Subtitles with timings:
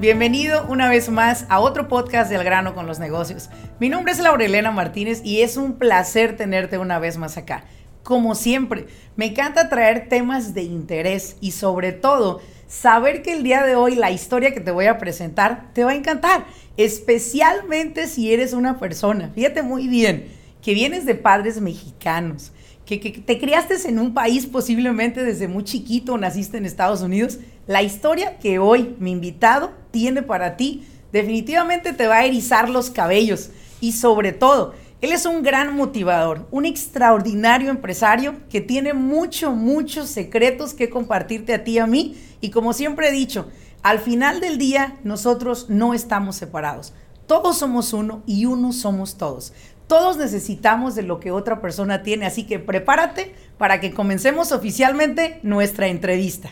[0.00, 3.50] Bienvenido una vez más a otro podcast del grano con los negocios.
[3.78, 7.62] Mi nombre es Laurelena Martínez y es un placer tenerte una vez más acá.
[8.02, 13.62] Como siempre, me encanta traer temas de interés y sobre todo saber que el día
[13.62, 18.34] de hoy la historia que te voy a presentar te va a encantar, especialmente si
[18.34, 22.50] eres una persona, fíjate muy bien, que vienes de padres mexicanos,
[22.98, 27.82] que, te criaste en un país posiblemente desde muy chiquito, naciste en Estados Unidos, la
[27.82, 33.50] historia que hoy mi invitado tiene para ti definitivamente te va a erizar los cabellos
[33.80, 40.10] y sobre todo, él es un gran motivador, un extraordinario empresario que tiene mucho, muchos
[40.10, 42.16] secretos que compartirte a ti y a mí.
[42.42, 43.48] Y como siempre he dicho,
[43.82, 46.92] al final del día nosotros no estamos separados.
[47.26, 49.54] Todos somos uno y uno somos todos.
[49.90, 55.40] Todos necesitamos de lo que otra persona tiene, así que prepárate para que comencemos oficialmente
[55.42, 56.50] nuestra entrevista.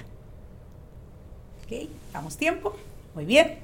[1.62, 2.74] Ok, damos tiempo.
[3.14, 3.60] Muy bien.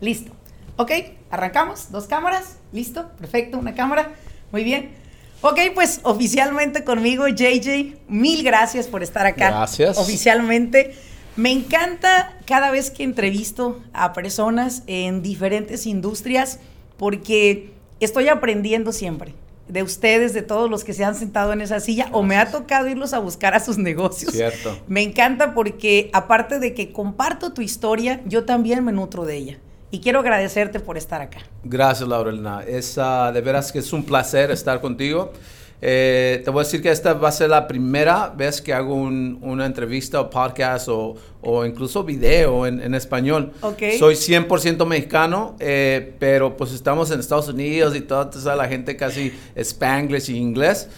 [0.00, 0.30] Listo.
[0.76, 0.92] Ok,
[1.30, 1.90] arrancamos.
[1.90, 2.58] Dos cámaras.
[2.70, 3.08] Listo.
[3.18, 3.58] Perfecto.
[3.58, 4.12] Una cámara.
[4.52, 4.92] Muy bien.
[5.40, 9.50] Ok, pues oficialmente conmigo, JJ, mil gracias por estar acá.
[9.50, 9.98] Gracias.
[9.98, 10.94] Oficialmente.
[11.34, 16.60] Me encanta cada vez que entrevisto a personas en diferentes industrias
[16.96, 19.34] porque estoy aprendiendo siempre
[19.68, 22.50] de ustedes, de todos los que se han sentado en esa silla, o me ha
[22.50, 24.32] tocado irlos a buscar a sus negocios.
[24.32, 24.78] Cierto.
[24.86, 29.58] Me encanta porque aparte de que comparto tu historia, yo también me nutro de ella
[29.90, 31.40] y quiero agradecerte por estar acá.
[31.64, 32.62] Gracias, Laurelina.
[32.66, 35.32] Es, uh, de veras que es un placer estar contigo.
[35.80, 38.94] Eh, te voy a decir que esta va a ser la primera vez que hago
[38.94, 43.52] un, una entrevista o podcast o, o incluso video en, en español.
[43.60, 43.98] Okay.
[43.98, 48.96] Soy 100% mexicano, eh, pero pues estamos en Estados Unidos y toda, toda la gente
[48.96, 50.88] casi spanglish y inglés.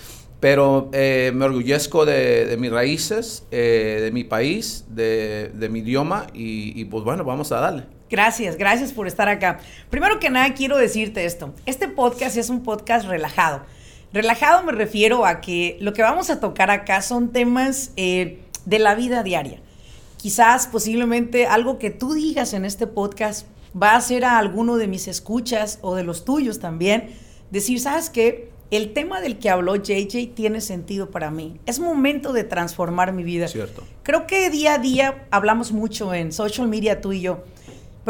[0.41, 5.81] Pero eh, me orgullezco de, de mis raíces, eh, de mi país, de, de mi
[5.81, 7.85] idioma y, y pues bueno, vamos a darle.
[8.09, 9.61] Gracias, gracias por estar acá.
[9.91, 11.55] Primero que nada quiero decirte esto.
[11.67, 13.63] Este podcast es un podcast relajado.
[14.13, 18.79] Relajado me refiero a que lo que vamos a tocar acá son temas eh, de
[18.81, 19.61] la vida diaria.
[20.17, 23.47] Quizás posiblemente algo que tú digas en este podcast
[23.81, 27.11] va a hacer a alguno de mis escuchas o de los tuyos también
[27.51, 28.51] decir, ¿sabes qué?
[28.71, 31.59] El tema del que habló JJ tiene sentido para mí.
[31.67, 33.49] Es momento de transformar mi vida.
[33.49, 33.85] Cierto.
[34.03, 37.45] Creo que día a día hablamos mucho en social media tú y yo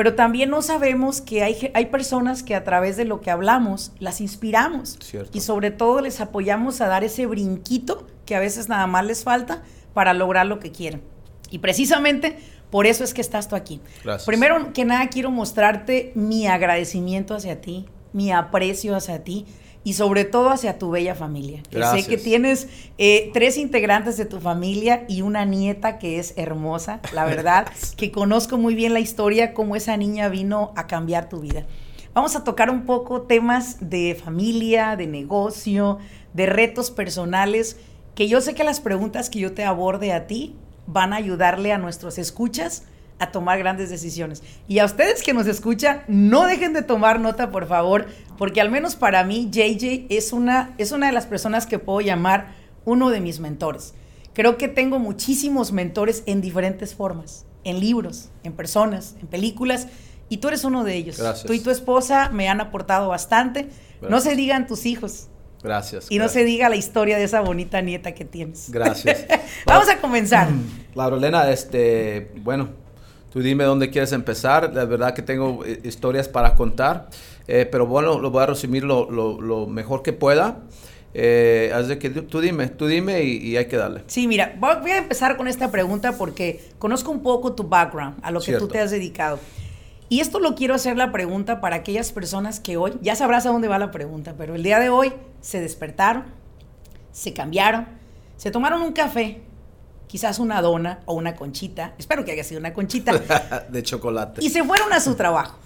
[0.01, 3.93] pero también no sabemos que hay, hay personas que a través de lo que hablamos
[3.99, 5.37] las inspiramos Cierto.
[5.37, 9.25] y sobre todo les apoyamos a dar ese brinquito que a veces nada más les
[9.25, 9.63] falta
[9.93, 11.03] para lograr lo que quieren.
[11.51, 12.39] Y precisamente
[12.71, 13.83] por eso es que estás tú aquí.
[14.03, 14.25] Gracias.
[14.25, 17.85] Primero que nada quiero mostrarte mi agradecimiento hacia ti,
[18.15, 19.45] mi aprecio hacia ti
[19.83, 21.63] y sobre todo hacia tu bella familia.
[21.71, 22.05] Que Gracias.
[22.05, 22.69] sé que tienes
[22.99, 28.13] eh, tres integrantes de tu familia y una nieta que es hermosa, la verdad, que
[28.13, 31.67] conozco muy bien la historia, cómo esa niña vino a cambiar tu vida.
[32.13, 35.99] Vamos a tocar un poco temas de familia, de negocio,
[36.35, 37.77] de retos personales,
[38.15, 41.73] que yo sé que las preguntas que yo te aborde a ti van a ayudarle
[41.73, 42.85] a nuestros escuchas
[43.21, 44.43] a tomar grandes decisiones.
[44.67, 48.07] Y a ustedes que nos escuchan, no dejen de tomar nota, por favor,
[48.39, 52.01] porque al menos para mí, JJ es una, es una de las personas que puedo
[52.01, 52.55] llamar
[52.85, 53.95] uno de mis mentores.
[54.33, 59.89] Creo que tengo muchísimos mentores en diferentes formas, en libros, en personas, en películas,
[60.31, 61.19] y tú eres uno de ellos.
[61.19, 61.47] Gracias.
[61.47, 63.65] Tú y tu esposa me han aportado bastante.
[64.01, 64.23] No Gracias.
[64.23, 65.29] se digan tus hijos
[65.63, 66.07] Gracias.
[66.09, 68.71] y no se diga la historia de esa bonita nieta que tienes.
[68.71, 69.27] Gracias.
[69.67, 70.49] Vamos a comenzar.
[70.95, 72.71] Laurelena, este, bueno,
[73.31, 74.73] tú dime dónde quieres empezar.
[74.75, 77.09] La verdad que tengo eh, historias para contar,
[77.49, 80.59] eh, pero bueno, lo voy a resumir lo, lo- lo mejor que pueda.
[81.13, 84.05] Eh, así que tú, dime, tú dime y, y hay que darle.
[84.07, 88.31] Sí, mira, voy a empezar con esta pregunta porque conozco un poco tu background, a
[88.31, 88.67] lo que Cierto.
[88.67, 89.41] tú te has dedicado.
[90.09, 93.51] Y esto lo quiero hacer la pregunta para aquellas personas que hoy, ya sabrás a
[93.51, 96.25] dónde va la pregunta, pero el día de hoy se despertaron,
[97.13, 97.87] se cambiaron,
[98.37, 99.41] se tomaron un café,
[100.11, 103.13] quizás una dona o una conchita, espero que haya sido una conchita,
[103.71, 104.45] de chocolate.
[104.45, 105.57] y se fueron a su trabajo.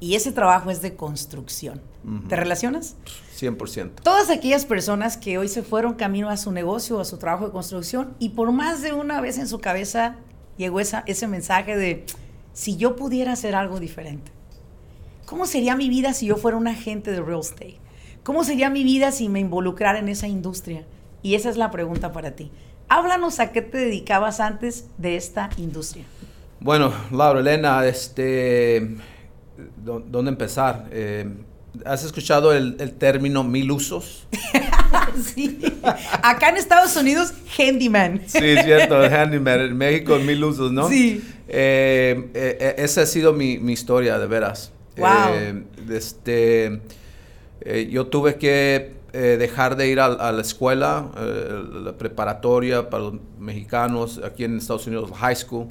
[0.00, 1.80] y ese trabajo es de construcción.
[2.28, 2.96] ¿Te relacionas?
[3.38, 4.02] 100%.
[4.02, 7.52] Todas aquellas personas que hoy se fueron camino a su negocio, a su trabajo de
[7.52, 10.16] construcción, y por más de una vez en su cabeza
[10.56, 12.04] llegó esa, ese mensaje de,
[12.52, 14.32] si yo pudiera hacer algo diferente,
[15.26, 17.78] ¿cómo sería mi vida si yo fuera un agente de real estate?
[18.24, 20.84] ¿Cómo sería mi vida si me involucrara en esa industria?
[21.22, 22.50] Y esa es la pregunta para ti.
[22.88, 26.04] Háblanos a qué te dedicabas antes de esta industria.
[26.60, 28.96] Bueno, Laura Elena, este,
[29.84, 30.86] ¿dónde empezar?
[30.92, 31.28] Eh,
[31.84, 34.28] ¿Has escuchado el, término mil usos?
[35.34, 35.58] sí.
[36.22, 38.22] Acá en Estados Unidos, handyman.
[38.26, 39.60] sí, es cierto, handyman.
[39.60, 40.88] En México, mil usos, ¿no?
[40.88, 41.24] Sí.
[41.48, 44.72] Eh, eh, esa ha sido mi, historia, de veras.
[44.96, 45.64] Wow.
[45.90, 46.80] este,
[47.90, 54.20] yo tuve que dejar de ir a, a la escuela, la preparatoria para los mexicanos,
[54.24, 55.68] aquí en Estados Unidos, high school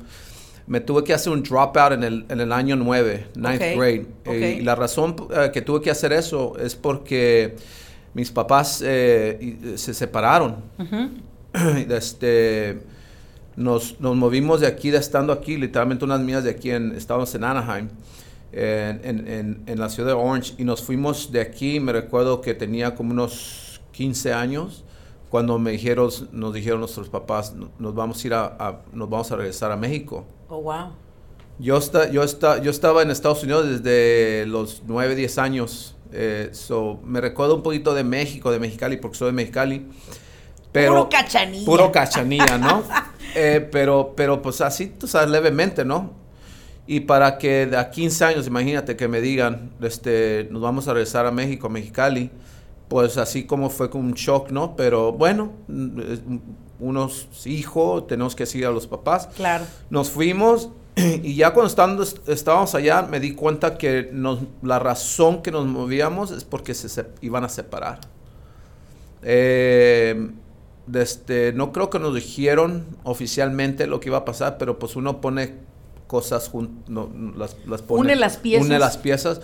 [0.67, 4.05] me tuve que hacer un dropout en el, en el año 9, ninth grade.
[4.23, 7.57] Eh, y la razón eh, que tuve que hacer eso es porque
[8.13, 10.57] mis papás eh, se separaron.
[11.89, 12.79] este,
[13.57, 17.35] nos, nos, movimos de aquí, de estando aquí, literalmente unas mías de aquí, en, estábamos
[17.35, 17.89] en Anaheim,
[18.51, 22.53] en, en, en, la ciudad de Orange, y nos fuimos de aquí, me recuerdo que
[22.53, 24.83] tenía como unos 15 años,
[25.29, 29.37] cuando me dijeron, nos dijeron nuestros papás, nos vamos a ir a nos vamos a
[29.37, 30.25] regresar a México.
[30.49, 30.91] Oh, wow.
[31.61, 35.95] Yo, está, yo, está, yo estaba en Estados Unidos desde los 9, 10 años.
[36.11, 39.87] Eh, so, me recuerdo un poquito de México, de Mexicali, porque soy de Mexicali.
[40.71, 41.65] Pero, puro cachanilla.
[41.65, 42.83] Puro cachanilla, ¿no?
[43.33, 46.11] Eh, pero, pero pues así, tú sabes, levemente, ¿no?
[46.91, 50.93] Y para que de a 15 años, imagínate que me digan, este, nos vamos a
[50.93, 52.29] regresar a México, Mexicali,
[52.89, 54.75] pues así como fue con un shock, ¿no?
[54.75, 55.53] Pero bueno,
[56.81, 59.29] unos hijos, tenemos que seguir a los papás.
[59.37, 59.63] Claro.
[59.89, 60.67] Nos fuimos
[60.97, 65.65] y ya cuando estando, estábamos allá me di cuenta que nos, la razón que nos
[65.67, 68.01] movíamos es porque se, iban a separar.
[69.21, 70.29] Eh,
[70.93, 75.21] este, no creo que nos dijeron oficialmente lo que iba a pasar, pero pues uno
[75.21, 75.70] pone
[76.11, 78.65] cosas junto, las, las pone, une las piezas.
[78.65, 79.39] Une las piezas.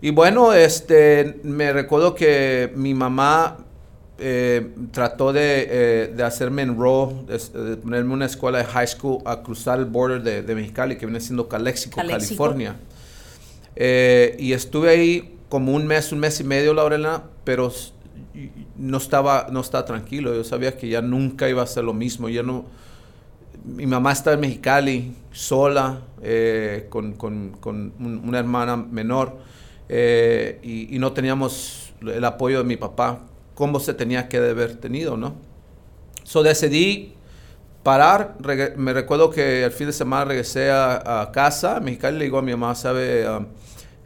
[0.00, 3.56] Y bueno, este, me recuerdo que mi mamá
[4.16, 9.22] eh, trató de, eh, de, hacerme enroll, de, de, ponerme una escuela de high school
[9.24, 12.76] a cruzar el border de, de Mexicali, que viene siendo Calexico, California.
[13.74, 17.72] Eh, y estuve ahí como un mes, un mes y medio, Laurela, pero
[18.76, 20.32] no estaba, no estaba tranquilo.
[20.32, 22.28] Yo sabía que ya nunca iba a ser lo mismo.
[22.28, 22.66] Ya no,
[23.64, 26.00] mi mamá estaba en Mexicali, sola,
[26.88, 29.38] con, con, con una hermana menor,
[29.88, 33.20] y, y no teníamos el apoyo de mi papá
[33.56, 35.34] cómo se tenía que haber tenido, ¿no?
[36.22, 37.14] So decidí
[37.82, 38.36] parar.
[38.76, 42.42] me recuerdo que el fin de semana regresé a, casa a Mexicali le digo a
[42.42, 43.28] mi mamá, ¿sabe?
[43.28, 43.46] Um,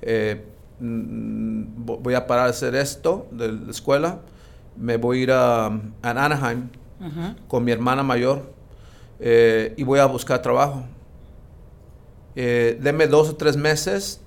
[0.03, 0.45] eh,
[0.79, 4.21] mm, voy a parar de hacer esto de la escuela.
[4.77, 5.67] Me voy a ir a,
[6.03, 6.69] Anaheim
[7.49, 8.53] con mi hermana mayor
[9.21, 10.85] eh, y voy a buscar trabajo.
[12.37, 14.21] Eh, deme dos o tres meses,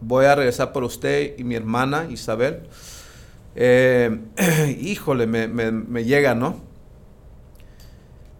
[0.00, 2.62] voy a regresar por usted y mi hermana Isabel.
[3.54, 4.18] Eh,
[4.80, 6.60] híjole, me, llega, ¿no?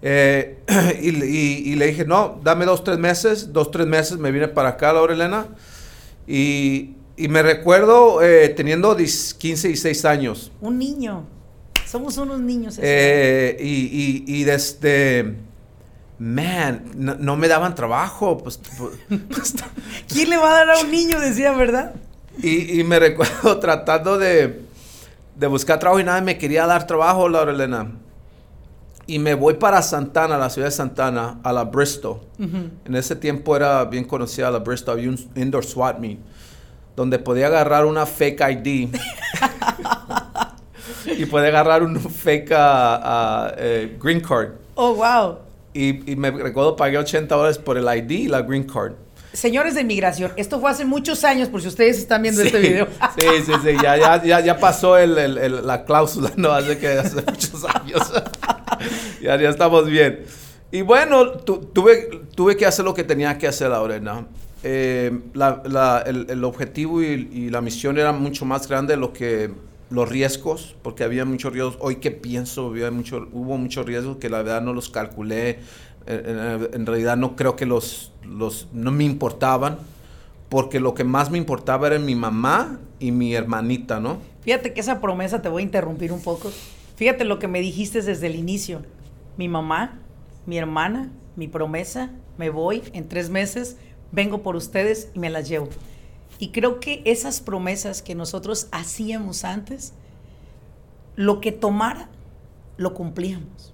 [0.03, 0.59] Eh,
[1.03, 4.93] y, le dije, no, dame dos, tres meses, dos, tres meses, me vine para acá,
[4.93, 5.49] Laura Elena,
[6.27, 10.53] y, me recuerdo eh, teniendo 15 y 6 años.
[10.61, 11.25] Un niño,
[11.87, 12.79] somos unos niños.
[12.79, 15.37] y, y, desde,
[16.19, 18.39] man, no, me daban trabajo.
[18.39, 18.93] Pues, pues
[20.09, 21.19] ¿Quién le va a dar a un niño?
[21.21, 21.95] Decía, ¿verdad?
[22.43, 24.67] Y, me recuerdo tratando de
[25.37, 27.93] de buscar trabajo y nadie me quería dar trabajo, Laura Elena.
[29.07, 32.21] Y me voy para Santana, la ciudad de Santana, a la Bristol.
[32.39, 36.19] En ese tiempo era bien conocida la Bristol, había un indoor SWAT meet,
[36.97, 38.89] donde podía agarrar una fake ID.
[41.07, 44.51] y podía agarrar un fake uh, green card.
[44.75, 45.39] Oh, wow.
[45.73, 48.95] Y, y me recuerdo, pagué 80 dólares por el ID y la green card.
[49.37, 52.89] Señores de inmigración, esto fue hace muchos años, por si ustedes están viendo este video.
[53.19, 56.53] Sí, sí, sí, ya, ya, ya, ya pasó el, el, la cláusula, ¿no?
[56.53, 58.01] Hace que hace muchos años.
[59.21, 60.25] ya, ya estamos bien.
[60.73, 64.27] Y bueno, tuve, tuve que hacer lo que tenía que hacer, Lorena.
[64.63, 69.01] Eh, la, la, el, el, objetivo y, y, la misión era mucho más grande de
[69.01, 69.51] lo que
[69.91, 71.77] los riesgos, porque había muchos riesgos.
[71.81, 75.61] Hoy que pienso, había mucho, hubo muchos riesgos que la verdad no los calculé
[76.07, 79.79] en, realidad no creo que los, los, no me importaban,
[80.49, 84.19] porque lo que más me importaba era mi mamá y mi hermanita, ¿no?
[84.43, 86.53] Fíjate que esa promesa, te voy a interrumpir un poco.
[86.95, 88.83] Fíjate lo que me dijiste desde el inicio.
[89.37, 89.99] Mi mamá,
[90.47, 93.77] mi hermana, mi promesa, me voy en tres meses,
[94.13, 95.69] vengo por ustedes y me las llevo.
[96.39, 99.93] Y creo que esas promesas que nosotros hacíamos antes,
[101.15, 102.09] lo que tomara,
[102.77, 103.73] lo cumplíamos.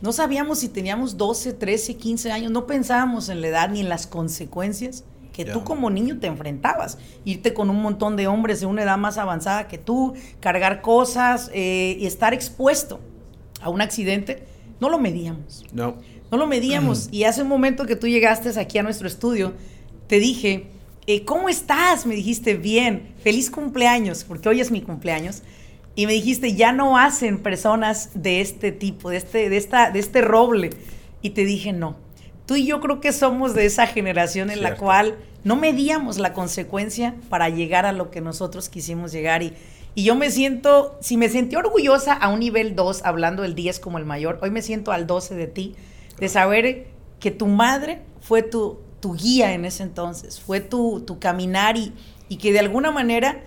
[0.00, 3.88] No sabíamos si teníamos 12, 13, 15 años, no pensábamos en la edad ni en
[3.88, 6.96] las consecuencias que tú como niño te enfrentabas.
[7.24, 11.50] Irte con un montón de hombres de una edad más avanzada que tú, cargar cosas
[11.52, 13.00] eh, y estar expuesto
[13.60, 14.46] a un accidente,
[14.80, 15.64] no lo medíamos.
[15.72, 15.96] No.
[16.30, 17.08] No lo medíamos.
[17.12, 19.52] y hace un momento que tú llegaste aquí a nuestro estudio,
[20.06, 20.68] te dije,
[21.06, 22.04] eh, ¿cómo estás?
[22.06, 25.42] Me dijiste, bien, feliz cumpleaños, porque hoy es mi cumpleaños.
[25.94, 29.98] Y me dijiste, ya no hacen personas de este tipo, de este, de esta, de
[29.98, 30.70] este roble.
[31.22, 31.96] Y te dije, no.
[32.44, 36.32] Tú y yo creo que somos de esa generación en la cual no medíamos la
[36.32, 39.42] consecuencia para llegar a lo que nosotros quisimos llegar.
[39.42, 39.54] Y,
[39.94, 43.80] y yo me siento, si me sentí orgullosa a un nivel 2, hablando del 10
[43.80, 45.74] como el mayor, hoy me siento al 12 de ti,
[46.18, 51.18] de saber que tu madre fue tu, tu guía en ese entonces, fue tu, tu
[51.18, 51.92] caminar y,
[52.28, 53.42] y que de alguna manera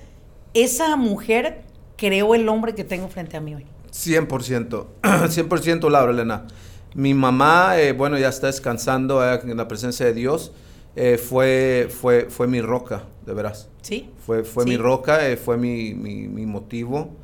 [0.54, 1.62] esa mujer
[1.98, 3.66] creó el hombre que tengo frente a mí hoy.
[3.92, 6.48] 100%, 100% Laura Elena.
[6.96, 10.52] Mi mamá, eh, bueno, ya está descansando eh, en la presencia de Dios.
[10.96, 13.70] Eh, fue, fue, fue mi roca, de veras.
[13.82, 14.10] Sí.
[14.26, 17.16] Fue, fue mi roca, fue mi, mi, mi motivo.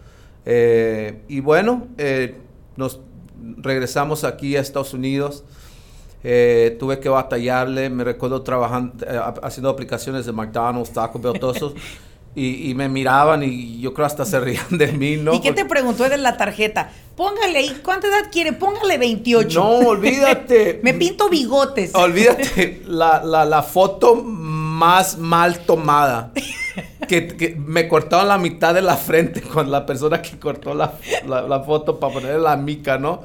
[0.46, 1.88] y bueno,
[2.78, 3.02] nos
[3.58, 5.44] regresamos aquí a Estados Unidos.
[6.80, 8.94] Tuve que batallarle, me recuerdo trabajando,
[9.44, 11.74] haciendo aplicaciones de McDonald's, Taco Bell, todos esos.
[12.38, 15.34] Y, me miraban y yo creo hasta se rían de mí, ¿no?
[15.34, 16.92] ¿Y qué te preguntó de la tarjeta?
[17.16, 18.52] Póngale ahí, ¿cuánta edad quiere?
[18.52, 19.58] Póngale 28.
[19.58, 20.82] No, olvídate.
[20.84, 21.96] me pinto bigotes.
[21.96, 24.22] Olvídate, la, la, la foto
[24.76, 26.32] más mal tomada.
[27.08, 30.94] Que, me cortaron la mitad de la frente con la persona que cortó la,
[31.26, 33.24] la, foto para ponerle la mica, ¿no?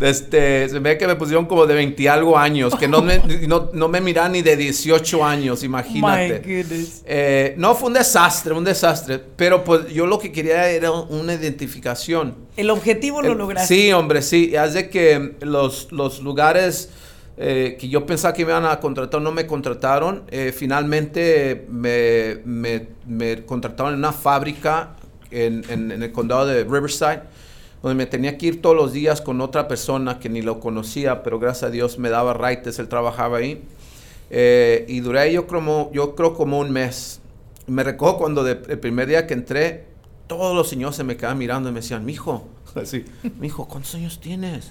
[0.00, 3.70] Este, se ve que me pusieron como de 20 algo años, que no me, no,
[3.72, 6.42] no me miran ni de 18 años, imagínate.
[6.44, 6.86] My.
[7.06, 9.22] Eh, no, fue un desastre, un desastre.
[9.36, 12.34] Pero pues yo lo que quería era una identificación.
[12.56, 13.74] El objetivo lo lograste.
[13.74, 14.56] Sí, hombre, sí.
[14.56, 16.90] Hace que los, los lugares
[17.42, 20.24] eh, que yo pensaba que me iban a contratar, no me contrataron.
[20.30, 24.90] Eh, finalmente me, me, me, contrataron en una fábrica
[25.30, 27.22] en, en, en, el condado de Riverside,
[27.82, 31.22] donde me tenía que ir todos los días con otra persona que ni lo conocía,
[31.22, 33.64] pero gracias a Dios me daba raites, él trabajaba ahí.
[34.28, 37.22] Eh, y duré yo como, yo creo como un mes.
[37.66, 39.86] Me recojo cuando el primer día que entré,
[40.26, 43.06] todos los señores se me quedaban mirando y me decían, mijo, así,
[43.38, 44.68] mijo, ¿cuántos años tienes?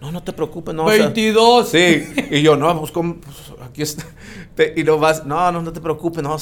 [0.00, 0.84] No, no te preocupes, no.
[0.86, 1.68] 22.
[1.68, 3.14] sí, y yo, no, pues, pues
[3.62, 4.04] aquí está.
[4.76, 6.36] y no vas, no, no, no te preocupes, no,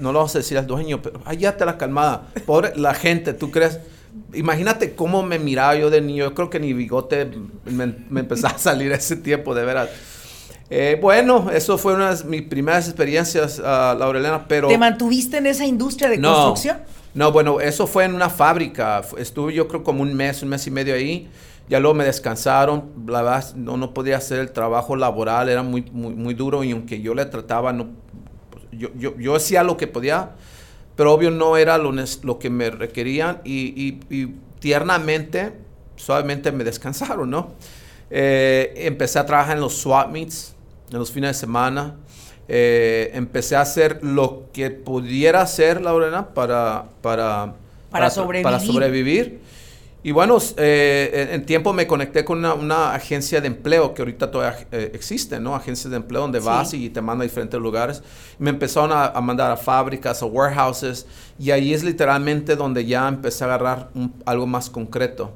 [0.00, 2.28] no lo vas a decir al dueño, pero te la calmada.
[2.46, 3.78] Pobre la gente, ¿tú crees?
[4.34, 6.24] Imagínate cómo me miraba yo de niño.
[6.24, 7.30] Yo creo que ni bigote
[7.64, 9.88] me, me empezaba a salir ese tiempo, de veras.
[10.74, 13.62] Eh, bueno, eso fue una de mis primeras experiencias, uh,
[13.98, 14.68] Laurelena, pero...
[14.68, 16.78] ¿Te mantuviste en esa industria de construcción?
[17.12, 19.02] No, bueno, eso fue en una fábrica.
[19.18, 21.28] Estuve yo creo como un mes, un mes y medio ahí.
[21.68, 25.82] Ya luego me descansaron, la verdad no, no podía hacer el trabajo laboral, era muy,
[25.92, 27.88] muy, muy duro y aunque yo le trataba, no,
[28.50, 30.32] pues, yo, yo, yo, hacía lo que podía,
[30.96, 31.92] pero obvio no era lo,
[32.22, 35.52] lo que me requerían y, y, tiernamente,
[35.96, 37.54] suavemente me descansaron, ¿no?
[38.10, 40.54] Eh, empecé a trabajar en los swap meets,
[40.90, 41.96] en los fines de semana.
[42.48, 47.54] Eh, empecé a hacer lo que pudiera hacer, Laurena, para, para,
[47.90, 48.42] para, sobrevivir.
[48.42, 49.40] Para sobrevivir.
[50.04, 54.66] Y bueno, eh, en tiempo me conecté con una, agencia de empleo que ahorita todavía
[54.72, 55.54] eh, existe, ¿no?
[55.54, 58.02] Agencias de empleo donde vas y te mandan a diferentes lugares.
[58.38, 61.06] me empezaron a, mandar a fábricas, a warehouses,
[61.38, 63.90] y ahí es literalmente donde ya empecé a agarrar
[64.24, 65.30] algo más concreto.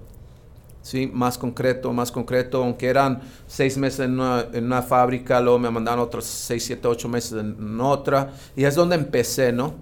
[0.82, 1.10] ¿Sí?
[1.12, 5.70] Más concreto, más concreto, aunque eran seis meses en una, en una fábrica, luego me
[5.70, 9.74] mandaron otros seis, siete, ocho meses en, otra, y es donde empecé, ¿no?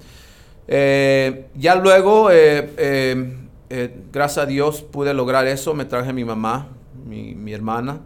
[0.67, 2.31] Eh, ya luego
[3.77, 5.75] eh, gracias a Dios pude lograr eso.
[5.75, 6.69] Me traje a mi mamá,
[7.05, 8.03] mi, hermana.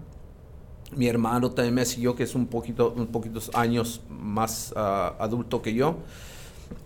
[0.96, 5.60] Mi hermano también me siguió, que es un poquito, un poquitos años más ah, adulto
[5.60, 5.96] que yo.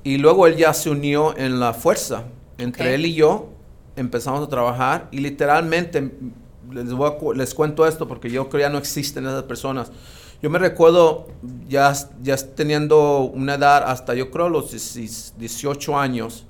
[0.02, 2.24] Y luego él ya se unió en la fuerza.
[2.58, 3.50] Entre él y yo
[3.94, 6.10] empezamos a trabajar y literalmente,
[6.72, 6.88] les,
[7.36, 9.92] les cuento esto porque yo creo que ya no existen esas personas.
[10.42, 11.28] Yo me recuerdo
[11.68, 16.46] ya, ya teniendo una edad hasta yo creo los 18 años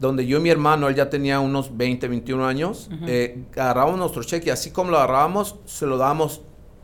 [0.00, 4.22] donde yo y mi hermano, él ya tenía unos 20, 21 años, eh, agarrábamos nuestro
[4.24, 6.40] cheque, así como lo agarrábamos, se lo damos,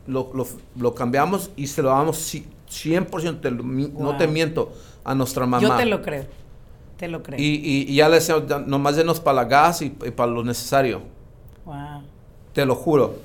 [0.07, 0.33] lo,
[0.77, 4.73] lo, cambiamos y se lo damos 100%, no te miento,
[5.05, 5.63] a nuestra mamá.
[5.63, 6.27] Yo te lo creo,
[6.97, 7.41] te lo creo.
[7.41, 11.03] Y, y, ya le decíamos, nomás denos para la gas y, para lo necesario.
[11.65, 12.03] Wow.
[12.53, 13.17] Te lo juro.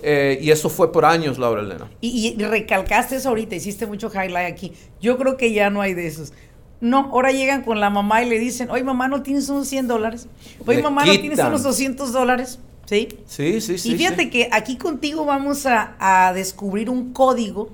[0.00, 1.90] Eh, y eso fue por años, Laura Elena.
[2.00, 4.72] Y, y, recalcaste eso ahorita, hiciste mucho highlight aquí.
[5.00, 6.32] Yo creo que ya no hay de esos
[6.80, 9.88] No, ahora llegan con la mamá y le dicen, oye mamá, ¿no tienes unos 100
[9.88, 10.28] dólares?
[10.64, 12.60] Oye mamá, ¿no tienes unos 200 dólares?
[12.86, 13.08] ¿Sí?
[13.26, 13.92] Sí, sí, sí.
[13.92, 14.30] y fíjate sí.
[14.30, 17.70] que aquí contigo vamos a, a descubrir un código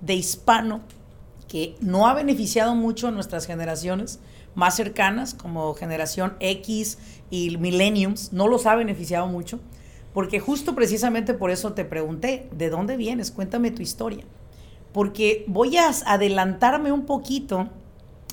[0.00, 0.80] de hispano
[1.48, 4.20] que no ha beneficiado mucho a nuestras generaciones
[4.54, 6.98] más cercanas, como generación X
[7.30, 9.60] y millenniums, no los ha beneficiado mucho,
[10.12, 13.30] porque justo precisamente por eso te pregunté, ¿de dónde vienes?
[13.30, 14.24] Cuéntame tu historia.
[14.92, 17.68] Porque voy a adelantarme un poquito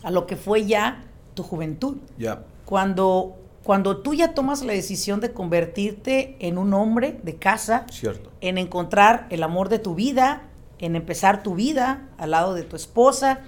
[0.03, 1.03] a lo que fue ya
[1.34, 2.43] tu juventud Ya.
[2.65, 8.31] cuando, cuando tú ya tomas la decisión de convertirte en un hombre de casa, Cierto.
[8.41, 10.43] en encontrar el amor de tu vida,
[10.79, 13.41] en empezar tu vida al lado de tu esposa,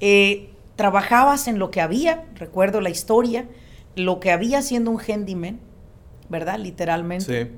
[0.00, 3.46] eh, trabajabas en lo que había, recuerdo la historia,
[3.96, 5.60] lo que había siendo un handyman,
[6.28, 6.58] ¿verdad?
[6.58, 7.44] Literalmente.
[7.44, 7.50] Sí.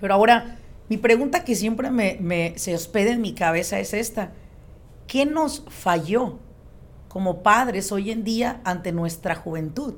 [0.00, 0.56] Pero ahora,
[0.88, 4.32] mi pregunta que siempre me, me- se hospeda en mi cabeza es esta.
[5.06, 6.38] ¿Qué nos falló
[7.12, 9.94] como padres hoy en día ante nuestra juventud?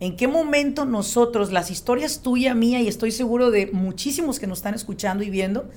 [0.00, 4.58] ¿En qué momento nosotros, las historias tuya, mía y estoy seguro de muchísimos que nos
[4.58, 5.68] están escuchando y viendo,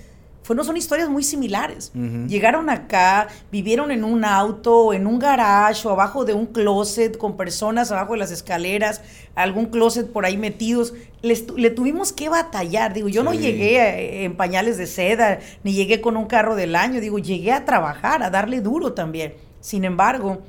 [0.43, 1.91] fueron, son historias muy similares.
[2.27, 7.37] Llegaron acá, vivieron en un auto, en un garage o abajo de un closet con
[7.37, 9.01] personas abajo de las escaleras,
[9.35, 10.93] algún closet por ahí metidos.
[11.21, 12.93] Les le tuvimos que batallar.
[12.93, 16.75] Digo, yo no llegué eh, en pañales de seda, ni llegué con un carro del
[16.75, 16.99] año.
[16.99, 19.35] Digo, llegué a trabajar, a darle duro también.
[19.61, 20.41] Sin embargo,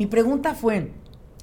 [0.00, 0.94] mi pregunta fue,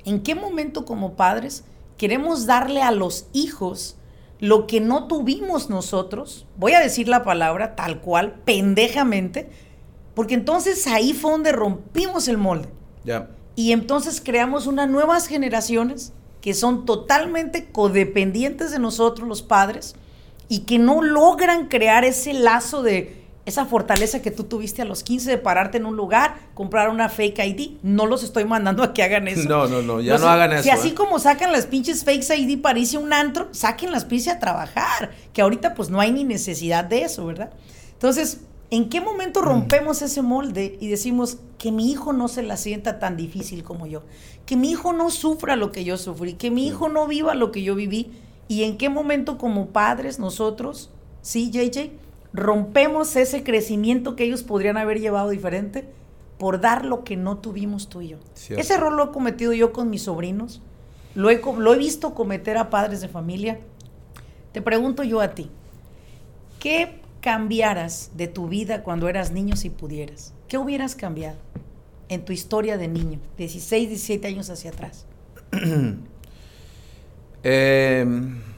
[0.04, 1.64] ¿en qué momento como padres
[1.96, 3.98] queremos darle a los hijos
[4.40, 6.48] lo que no tuvimos nosotros?
[6.58, 9.48] Voy a decir la palabra tal cual, pendejamente,
[10.16, 12.70] porque entonces ahí fue donde rompimos el molde.
[13.56, 16.12] Y entonces creamos unas nuevas generaciones
[16.42, 19.94] que son totalmente codependientes de nosotros los padres
[20.50, 25.04] y que no logran crear ese lazo de esa fortaleza que tú tuviste a los
[25.04, 27.72] 15 de pararte en un lugar, comprar una fake ID.
[27.82, 29.48] No los estoy mandando a que hagan eso.
[29.48, 30.64] No, no, no, ya Los- no hagan eso.
[30.64, 30.94] Si así ¿eh?
[30.94, 34.40] como sacan las pinches fakes ID para irse a un antro, saquen las pinches a
[34.40, 35.12] trabajar.
[35.34, 37.52] Que ahorita pues no hay ni necesidad de eso, ¿verdad?
[37.94, 42.58] Entonces, ¿en qué momento rompemos ese molde y decimos que mi hijo no se la
[42.58, 44.04] sienta tan difícil como yo?
[44.46, 47.52] Que mi hijo no sufra lo que yo sufrí, que mi hijo no viva lo
[47.54, 48.12] que yo viví.
[48.50, 50.90] ¿Y en qué momento como padres nosotros,
[51.22, 51.92] sí, JJ,
[52.38, 55.90] rompemos ese crecimiento que ellos podrían haber llevado diferente
[56.38, 58.18] por dar lo que no tuvimos tú y yo?
[58.36, 58.62] Cierto.
[58.62, 60.62] Ese error lo he cometido yo con mis sobrinos,
[61.16, 63.60] lo he, lo he visto cometer a padres de familia.
[64.52, 65.50] Te pregunto yo a ti,
[66.60, 70.32] ¿qué cambiaras de tu vida cuando eras niño si pudieras?
[70.48, 71.38] ¿Qué hubieras cambiado
[72.08, 75.08] en tu historia de niño, 16, 17 años hacia atrás?
[77.44, 78.06] Eh,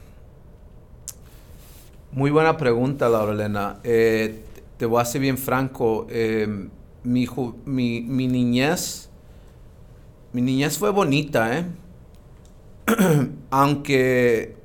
[2.12, 3.78] muy buena pregunta, Laura Elena.
[3.84, 4.42] Eh,
[4.76, 6.06] te voy a ser bien franco.
[6.10, 6.68] eh,
[7.02, 9.08] mi, ju- mi, mi niñez,
[10.32, 11.64] mi niñez fue bonita, ¿eh?
[13.50, 14.56] aunque,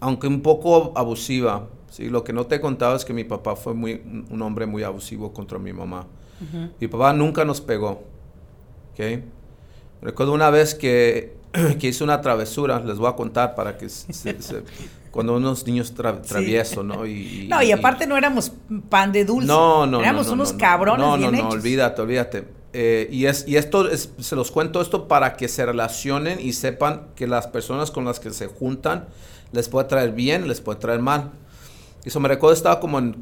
[0.00, 1.68] aunque un poco abusiva.
[1.90, 4.66] Sí, lo que no te he contado es que mi papá fue muy, un- hombre
[4.66, 6.06] muy abusivo contra mi mamá.
[6.80, 8.02] Mi papá nunca nos pegó.
[8.92, 9.20] ¿ok?
[10.02, 11.36] Recuerdo una vez que,
[11.78, 14.62] que hice una travesura, les voy a contar para que se-
[15.14, 17.06] cuando unos niños tra- traviesos, ¿no?
[17.06, 18.50] Y, No, y aparte no éramos
[18.88, 19.46] pan de dulce.
[19.46, 21.54] no, no, Éramos no, no, unos no, cabrones No, bien no, no, hechos.
[21.54, 22.44] olvídate, olvídate.
[22.72, 26.52] Eh, y, es, y esto, es- se los cuento esto para que se relacionen y
[26.52, 29.06] sepan que las personas con las que se juntan
[29.52, 31.30] les puede traer bien, les puede traer mal.
[32.04, 33.14] Eso me recuerdo, estaba como en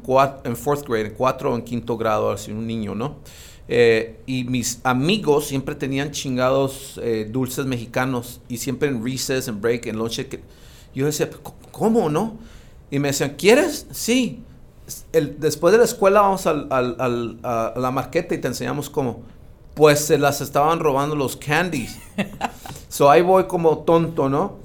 [0.57, 3.17] fourth grade, en cuatro o en quinto grado, así un niño, ¿no?
[3.69, 9.61] Eh, y mis amigos siempre tenían chingados eh, dulces mexicanos y siempre en recess, en
[9.61, 10.25] break, en lunch.
[10.27, 10.41] que-
[10.99, 11.37] yo decía, "C-
[11.71, 12.33] ¿cómo, no?
[12.91, 13.87] Y me decían, ¿quieres?
[13.91, 14.43] Sí.
[15.13, 18.47] El- después de la escuela vamos al- al- al- a, a la marqueta y te
[18.47, 19.21] enseñamos cómo.
[19.73, 21.97] Pues se las estaban robando los candies.
[22.89, 24.57] so ahí voy como tonto, ¿no?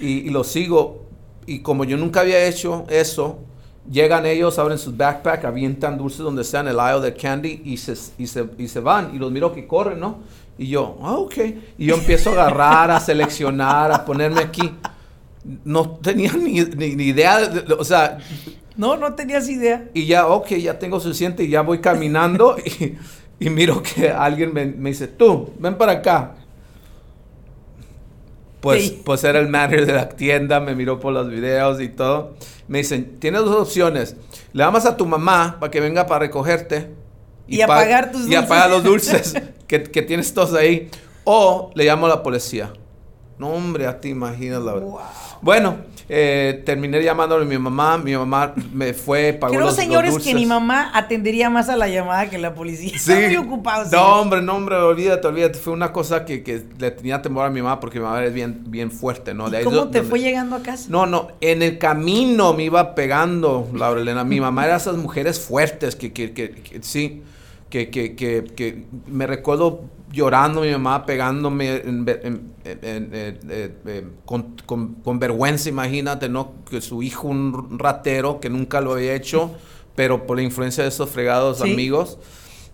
[0.00, 1.04] Y, y lo sigo.
[1.46, 3.38] Y como yo nunca había hecho eso,
[3.90, 7.76] llegan ellos, abren sus backpack, avientan dulces donde sea en el aisle de candy y
[7.78, 9.14] se, y, se, y se van.
[9.14, 10.18] Y los miro que corren, ¿no?
[10.56, 11.34] Y yo, ah, ok.
[11.78, 14.72] Y yo empiezo a agarrar, a seleccionar, a ponerme aquí.
[15.64, 18.18] No tenía ni, ni- ni idea, de- de- o sea,
[18.76, 19.88] No, no tenías idea.
[19.94, 22.96] y ya, ok, ya tengo suficiente y ya voy caminando y,
[23.40, 26.34] y miro que alguien me, me dice, tú, ven para acá.
[28.60, 29.02] Pues, Sí.
[29.04, 32.34] pues era el manager de la tienda, me miró por los videos y todo.
[32.66, 34.16] Me dicen, tienes dos opciones.
[34.52, 36.88] Le llamas a tu mamá para que venga para recogerte.
[37.46, 38.44] Y a pa- pagar tus Y dulces.
[38.46, 39.34] pagar los dulces
[39.68, 40.90] que, que tienes todos ahí.
[41.24, 42.72] O le llamo a la policía.
[43.38, 44.88] No, hombre, ya te imaginas la verdad.
[45.40, 45.76] Bueno,
[46.08, 47.96] eh, terminé llamándole a mi mamá.
[47.96, 51.76] Mi mamá me fue, pagó Creo, los, los señores, que mi mamá atendería más a
[51.76, 52.92] la llamada que la policía.
[52.96, 53.84] Está muy ocupado.
[53.84, 54.04] No, señor.
[54.20, 55.58] hombre, no, hombre, olvídate, olvídate.
[55.58, 58.34] Fue una cosa que, que le tenía temor a mi mamá porque mi mamá es
[58.34, 59.46] bien, bien fuerte, ¿no?
[59.46, 60.86] ¿Y De ahí ¿Cómo te donde- fue llegando a casa?
[60.88, 64.24] No, no, en el camino me iba pegando, Laurelena.
[64.24, 67.22] Mi mamá era esas mujeres fuertes que, que, que, que- sí,
[67.70, 72.06] que, que, que, que me recuerdo llorando, mi mamá pegándome en
[72.64, 76.52] en- en- con, con- con vergüenza, imagínate, ¿no?
[76.70, 79.50] Que su hijo, un ratero que nunca lo había hecho,
[79.94, 81.72] pero por la influencia de esos fregados Sí.
[81.72, 82.18] amigos.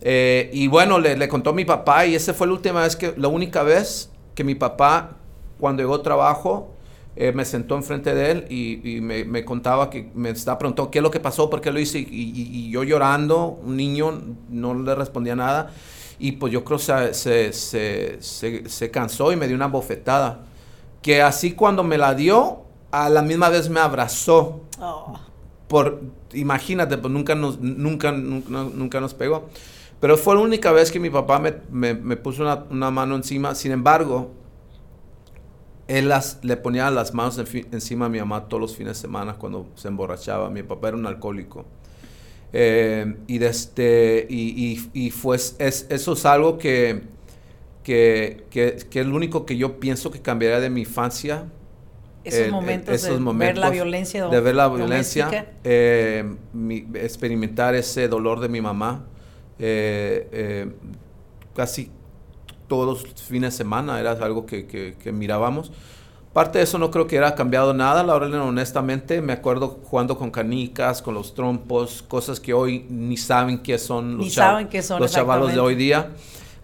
[0.00, 2.94] Eh, y bueno, le, le contó a mi papá y esa fue la última vez
[2.96, 5.16] que, la única vez que mi papá,
[5.58, 6.73] cuando llegó a trabajo,
[7.16, 10.90] eh, me sentó enfrente de él y, y me, me contaba que me estaba preguntando
[10.90, 13.76] qué es lo que pasó, por qué lo hice y, y- y yo llorando, un
[13.76, 15.70] niño, no le respondía nada
[16.18, 20.40] y pues yo creo se, se, se, se, se cansó y me dio una bofetada,
[21.02, 25.18] que así cuando me la dio, a la misma vez me abrazó Oh.
[25.68, 26.00] por
[26.32, 29.48] imagínate, pues nunca nos, nunca, nunca, nunca nos pegó.
[30.00, 33.14] Pero fue la única vez que mi papá me, me- me puso una, una mano
[33.16, 33.54] encima.
[33.54, 34.30] Sin embargo,
[35.88, 39.00] él las, le ponía las manos enfi- encima a mi mamá todos los fines de
[39.02, 40.50] semana cuando se emborrachaba.
[40.50, 41.66] Mi papá era un alcohólico.
[42.52, 47.02] Eh, y, de este, y, y- y fue, es, eso es algo que,
[47.82, 51.46] que, que, que es lo único que yo pienso que cambiaría de mi infancia
[52.22, 56.34] Esos el- el- momentos esos de ver la momentos violencia de ver la violencia eh,
[56.52, 59.04] mi- experimentar ese dolor de mi mamá
[59.58, 60.72] eh, eh,
[61.54, 61.90] casi
[62.74, 65.70] todos los fines de semana era algo que, que- que mirábamos
[66.32, 70.18] parte de eso no creo que era cambiado nada la verdad honestamente me acuerdo jugando
[70.18, 74.82] con canicas con los trompos cosas que hoy ni saben qué son los, saben qué
[74.82, 76.10] son, los chavalos de hoy día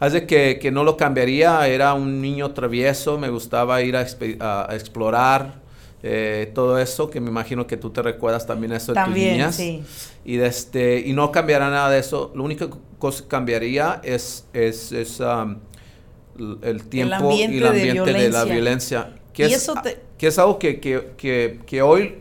[0.01, 4.07] Hace que, que no lo cambiaría, era un niño travieso, me gustaba ir a,
[4.41, 5.61] a- a explorar,
[6.03, 9.33] eh, todo eso, que me imagino que tú te recuerdas también eso de tus También,
[9.33, 9.57] niñas.
[9.57, 9.83] sí.
[10.25, 12.33] Y, de este, y no cambiará nada de eso.
[12.35, 12.69] La única
[12.99, 15.57] cosa que cambiaría es, es, es, um,
[16.63, 19.15] el tiempo ambiente y el ambiente de, la violencia.
[19.33, 22.17] Que, Y es, eso te- que es algo que, que, que, que hoy,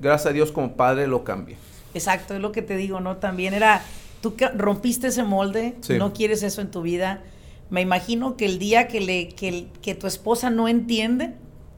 [0.00, 1.56] gracias a Dios como padre, lo cambie.
[1.94, 3.16] Exacto, es lo que te digo, ¿no?
[3.16, 3.82] También era,
[4.20, 5.94] tú que rompiste ese molde, Sí.
[5.98, 7.22] no quieres eso en tu vida.
[7.70, 11.34] Me imagino que el día que, le, que, que tu esposa no entiende,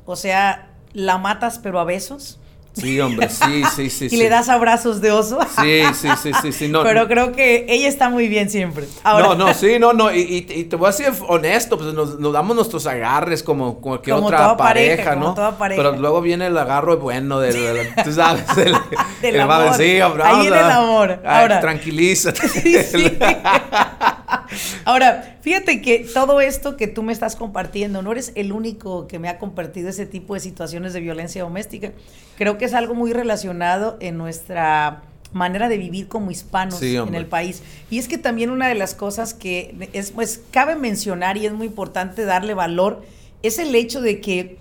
[0.06, 2.38] o sea, la matas pero a besos
[2.74, 4.04] Sí, hombre, sí, sí, sí.
[4.06, 4.16] y sí.
[4.16, 5.38] le das abrazos de oso.
[5.62, 6.68] Sí, sí, sí, sí, sí.
[6.68, 8.84] No, pero creo que ella está muy bien siempre.
[9.04, 11.94] Ahora, no, no, sí, no, no, y, y- y te voy a ser honesto, pues
[11.94, 15.34] nos, nos damos nuestros agarres como, como que Como otra toda pareja, pareja, como ¿no?
[15.34, 15.82] toda pareja.
[15.82, 18.74] Pero luego viene el agarro bueno del, del- tú sabes, del,
[19.22, 19.74] Del el amor.
[19.76, 21.20] sí, hombre, Ahí viene el amor.
[21.24, 21.60] ay, Ahora.
[21.60, 22.48] tranquilízate.
[22.48, 23.13] Sí, sí.
[24.84, 29.18] Ahora, fíjate que todo esto que tú me estás compartiendo, no eres el único que
[29.18, 31.92] me ha compartido ese tipo de situaciones de violencia doméstica.
[32.36, 37.14] Creo que es algo muy relacionado en nuestra manera de vivir como hispanos Sí, en
[37.14, 37.62] el país.
[37.90, 41.52] Y es que también una de las cosas que es, pues, cabe mencionar y es
[41.52, 43.02] muy importante darle valor
[43.42, 44.56] es el hecho de que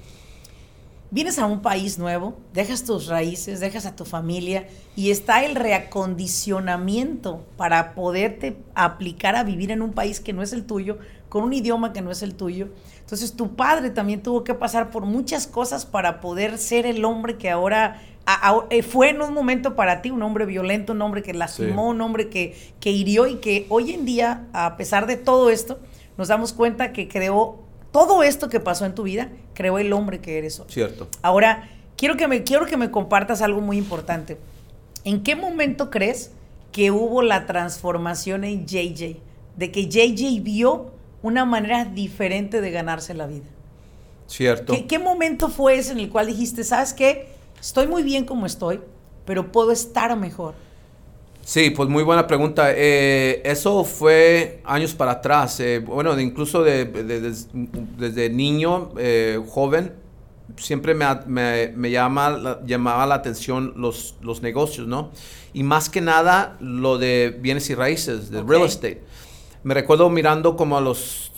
[1.13, 5.53] vienes a un país nuevo, dejas tus raíces, dejas a tu familia y está el
[5.55, 10.97] reacondicionamiento para poderte aplicar a vivir en un país que no es el tuyo,
[11.29, 12.69] con un idioma que no es el tuyo.
[13.01, 17.37] Entonces tu padre también tuvo que pasar por muchas cosas para poder ser el hombre
[17.37, 21.01] que ahora a- a- eh, fue en un momento para ti, un hombre violento, un
[21.03, 21.89] hombre que lastimó, Sí.
[21.95, 25.79] un hombre que, que hirió y que hoy en día, a pesar de todo esto,
[26.17, 27.62] nos damos cuenta que creó
[27.93, 30.65] todo esto que pasó en tu vida, creó el hombre que eres hoy.
[30.67, 31.07] Cierto.
[31.21, 34.39] Ahora, quiero que, me, quiero que me compartas algo muy importante.
[35.05, 36.31] ¿En qué momento crees
[36.71, 39.19] que hubo la transformación en JJ?
[39.55, 43.45] De que JJ vio una manera diferente de ganarse la vida.
[44.25, 44.73] Cierto.
[44.73, 47.27] ¿Qué, qué momento fue ese en el cual dijiste, sabes qué?
[47.61, 48.81] Estoy muy bien como estoy,
[49.23, 50.55] pero puedo estar mejor?
[51.45, 52.71] Sí, pues muy buena pregunta.
[52.73, 55.59] Eh, eso fue años para atrás.
[55.59, 59.93] eh, bueno, incluso de- de- des- desde niño, eh, joven,
[60.57, 65.11] siempre me, me- me llama, la- llamaba la atención los, los negocios, ¿no?
[65.53, 69.03] Y más que nada lo de bienes y raíces, de real estate.
[69.63, 71.32] Me recuerdo mirando como a los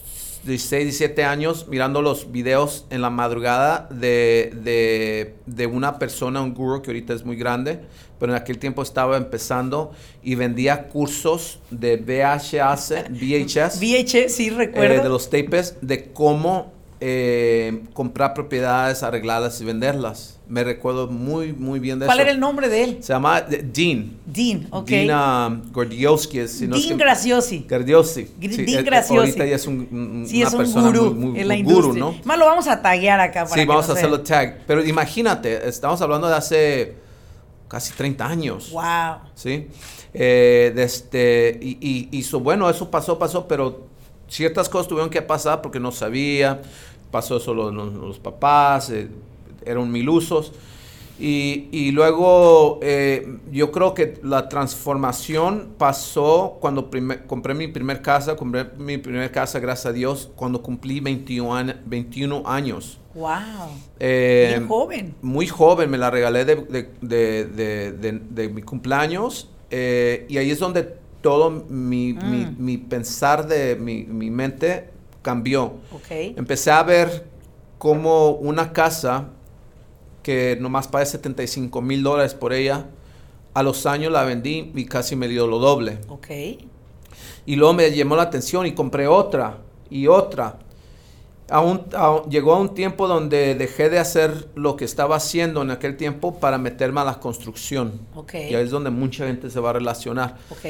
[0.45, 6.53] 16, 17 años, mirando los videos en la madrugada de, de, de una persona, un
[6.53, 7.79] guru que ahorita es muy grande,
[8.19, 9.91] pero en aquel tiempo estaba empezando
[10.23, 14.93] y vendía cursos de VHS, VHS, VH, sí, recuerdo.
[14.95, 20.39] eh, de los tapes, de cómo eh, comprar propiedades, arreglarlas y venderlas.
[20.47, 22.23] Me recuerdo muy, muy bien de ¿Cuál eso.
[22.23, 22.97] era el nombre de él?
[23.01, 24.15] Se llama eh, Dean.
[24.25, 24.87] Dean, ok.
[24.87, 26.39] Dean um, Gordioski.
[26.39, 27.65] es- si no es Dean que- Graciosi.
[27.69, 28.27] Gordiosi.
[28.39, 29.19] Gr- Sí, Dean eh, Graciosi.
[29.19, 31.57] Ahorita ya es un, un- Sí, una es un persona gurú muy, muy- en la
[31.61, 32.15] gurú, ¿no?
[32.23, 34.59] Más lo vamos a taguear acá para Sí, que vamos no a hacerlo tag.
[34.67, 36.95] Pero imagínate, estamos hablando de hace
[37.67, 38.69] casi 30 años.
[38.71, 39.17] Wow.
[39.33, 39.67] ¿sí?
[40.13, 43.87] Eh, de este, y, y, y so, bueno, eso pasó, pasó, pero
[44.27, 46.61] ciertas cosas tuvieron que pasar porque no sabía,
[47.11, 49.07] pasó eso los, los- papás, eh,
[49.65, 50.51] eran mil usos.
[51.17, 56.89] Y, y luego eh, yo creo que la transformación pasó cuando
[57.25, 61.75] compré mi primer casa, compré mi primer casa, gracias a Dios, cuando cumplí 21, año-
[61.85, 62.99] 21 años.
[63.13, 63.29] Wow.
[63.97, 65.15] Eh, Bien joven.
[65.21, 70.59] muy joven, me la regalé de, de- de- de- mi cumpleaños eh, y ahí es
[70.59, 72.29] donde todo mi, Mm.
[72.31, 74.91] mi- mi pensar de mi, mi mente
[75.23, 75.63] cambió.
[75.91, 76.11] Ok.
[76.37, 77.25] Empecé a ver
[77.79, 79.29] como una casa
[80.21, 82.85] que nomás pagué 75 mil dólares por ella,
[83.55, 85.97] a los años la vendí y casi me dio lo doble.
[86.09, 86.27] Ok.
[87.47, 89.57] Y luego me llamó la atención y compré otra
[89.89, 90.59] y otra.
[91.49, 95.61] A un- a- llegó a un tiempo donde dejé de hacer lo que estaba haciendo
[95.63, 97.99] en aquel tiempo para meterme a la construcción.
[98.15, 98.33] Ok.
[98.35, 100.37] Y ahí es donde mucha gente se va a relacionar.
[100.51, 100.65] Ok.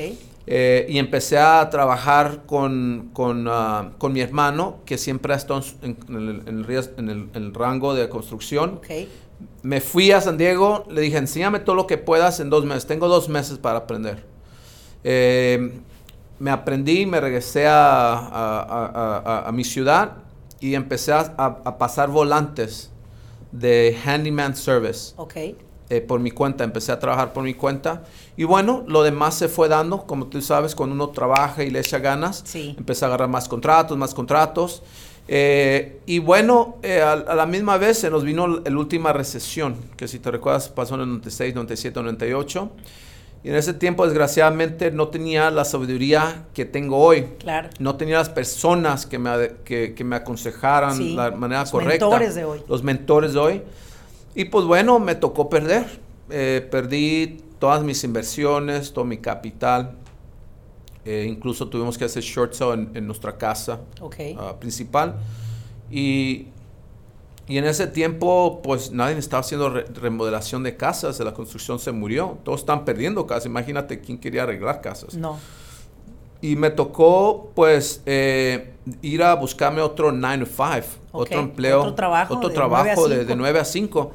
[0.47, 5.61] Eh, y empecé a trabajar con, con, ah, con mi hermano, que siempre ha estado
[5.81, 8.75] en, en el, en el en el- rango de construcción.
[8.77, 9.07] Ok.
[9.63, 12.85] Me fui a San Diego, le dije, enséñame todo lo que puedas en dos meses.
[12.85, 14.23] Tengo dos meses para aprender.
[15.03, 15.79] Eh,
[16.39, 18.61] me aprendí, me regresé a, a-
[19.25, 20.17] a- a- mi ciudad
[20.59, 22.91] y empecé a, pasar volantes
[23.51, 25.33] de handyman service Ok.
[25.89, 26.63] Eh, por mi cuenta.
[26.63, 28.03] Empecé a trabajar por mi cuenta.
[28.37, 31.79] Y bueno, lo demás se fue dando, como tú sabes, cuando uno trabaja y le
[31.79, 32.43] echa ganas.
[32.45, 32.75] Sí.
[32.77, 34.83] Empecé a agarrar más contratos, más contratos.
[35.27, 39.75] Eh, y bueno, eh, a, a la misma vez se nos vino la última recesión,
[39.97, 42.69] que si te recuerdas pasó en el 96, 97, 98.
[43.43, 47.27] Y en ese tiempo, desgraciadamente, no tenía la sabiduría que tengo hoy.
[47.39, 47.69] Claro.
[47.77, 52.05] No tenía las personas que me, que, que me aconsejaran Sí, la manera los correcta.
[52.07, 52.63] mentores de hoy.
[52.67, 53.61] Los mentores de hoy.
[54.35, 55.85] Y pues bueno, me tocó perder.
[56.29, 59.97] Eh, perdí todas mis inversiones, todo mi capital.
[61.05, 63.79] Eh, incluso tuvimos que hacer short sale en, en nuestra casa
[64.37, 65.15] ah, principal.
[65.89, 66.47] Y,
[67.47, 71.91] y en ese tiempo, pues nadie estaba haciendo re- remodelación de casas, la construcción se
[71.91, 72.39] murió.
[72.43, 73.45] Todos están perdiendo casas.
[73.45, 75.13] Imagínate quién quería arreglar casas.
[75.13, 75.37] No.
[76.45, 80.65] Y me tocó, pues, eh, ir a buscarme otro 9 to 5,
[81.11, 83.29] Ok, otro empleo, otro trabajo otro de trabajo 9 a de, 5.
[83.29, 84.11] de 9 a 5.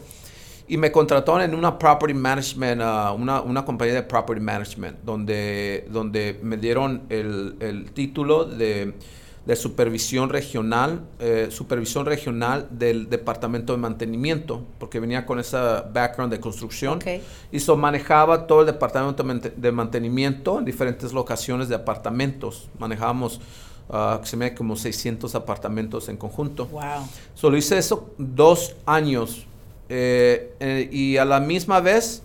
[0.69, 5.89] Y me contrataron en una property management, ah, una, una compañía de property management, donde,
[5.91, 8.95] donde me dieron el, el título de,
[9.47, 16.33] de supervisión regional, eh, supervisión regional del departamento de mantenimiento, porque venía con esa background
[16.33, 16.97] de construcción.
[16.97, 17.07] Ok.
[17.51, 22.69] Y so manejaba todo el departamento de mante- de mantenimiento en diferentes locaciones de apartamentos.
[22.79, 23.41] Manejábamos
[23.89, 26.67] ah, se me como 600 apartamentos en conjunto.
[26.67, 27.09] Wow.
[27.35, 29.47] Solo hice eso dos años.
[29.89, 32.23] eh, eh, y a la misma vez,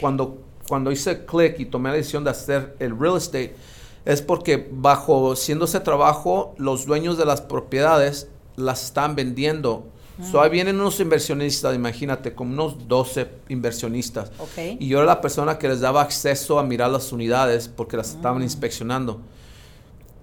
[0.00, 3.56] cuando, cuando hice click y tomé la decisión de hacer el real estate,
[4.04, 9.84] es porque bajo siendo ese trabajo, los dueños de las propiedades las están vendiendo.
[10.30, 14.30] So, ahí vienen unos inversionistas, imagínate, como unos 12 inversionistas.
[14.78, 18.10] Y yo era la persona que les daba acceso a mirar las unidades porque las
[18.10, 19.20] estaban inspeccionando.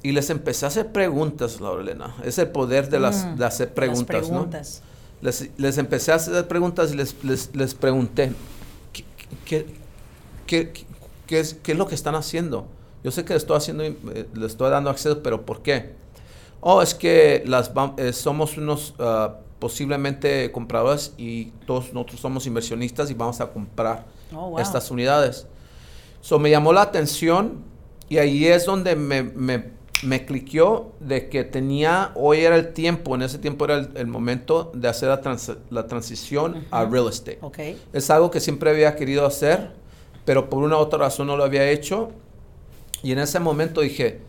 [0.03, 2.15] Y les empecé a hacer preguntas, Laurelena.
[2.23, 4.81] Es el poder de, las, Mm, de hacer preguntas, Las preguntas.
[4.83, 5.25] ¿no?
[5.25, 8.33] Les, les empecé a hacer preguntas y les, les, les pregunté,
[8.93, 9.03] ¿qué,
[9.45, 9.65] qué,
[10.45, 10.85] qué, qué-
[11.25, 12.67] qué es, qué es lo que están haciendo?
[13.03, 13.95] Yo sé que les estoy, haciendo, eh,
[14.33, 15.95] les estoy dando acceso, pero ¿por qué?
[16.59, 23.09] Oh, es que las, eh, somos unos ah, posiblemente compradores y todos nosotros somos inversionistas
[23.11, 24.59] y vamos a comprar Oh, wow.
[24.59, 25.47] estas unidades.
[26.21, 27.63] So, me llamó la atención
[28.09, 29.71] y ahí es donde me, me,
[30.03, 34.07] me cliqueó de que tenía, hoy era el tiempo, en ese tiempo era el, el
[34.07, 37.39] momento de hacer la, trans- la transición a real estate.
[37.41, 37.59] Ok.
[37.93, 39.71] Es algo que siempre había querido hacer,
[40.25, 42.09] pero por una u otra razón no lo había hecho.
[43.03, 44.19] Y en ese momento dije,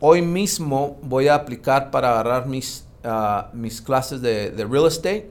[0.00, 5.30] hoy mismo voy a aplicar para agarrar mis, ah, mis clases de, de real estate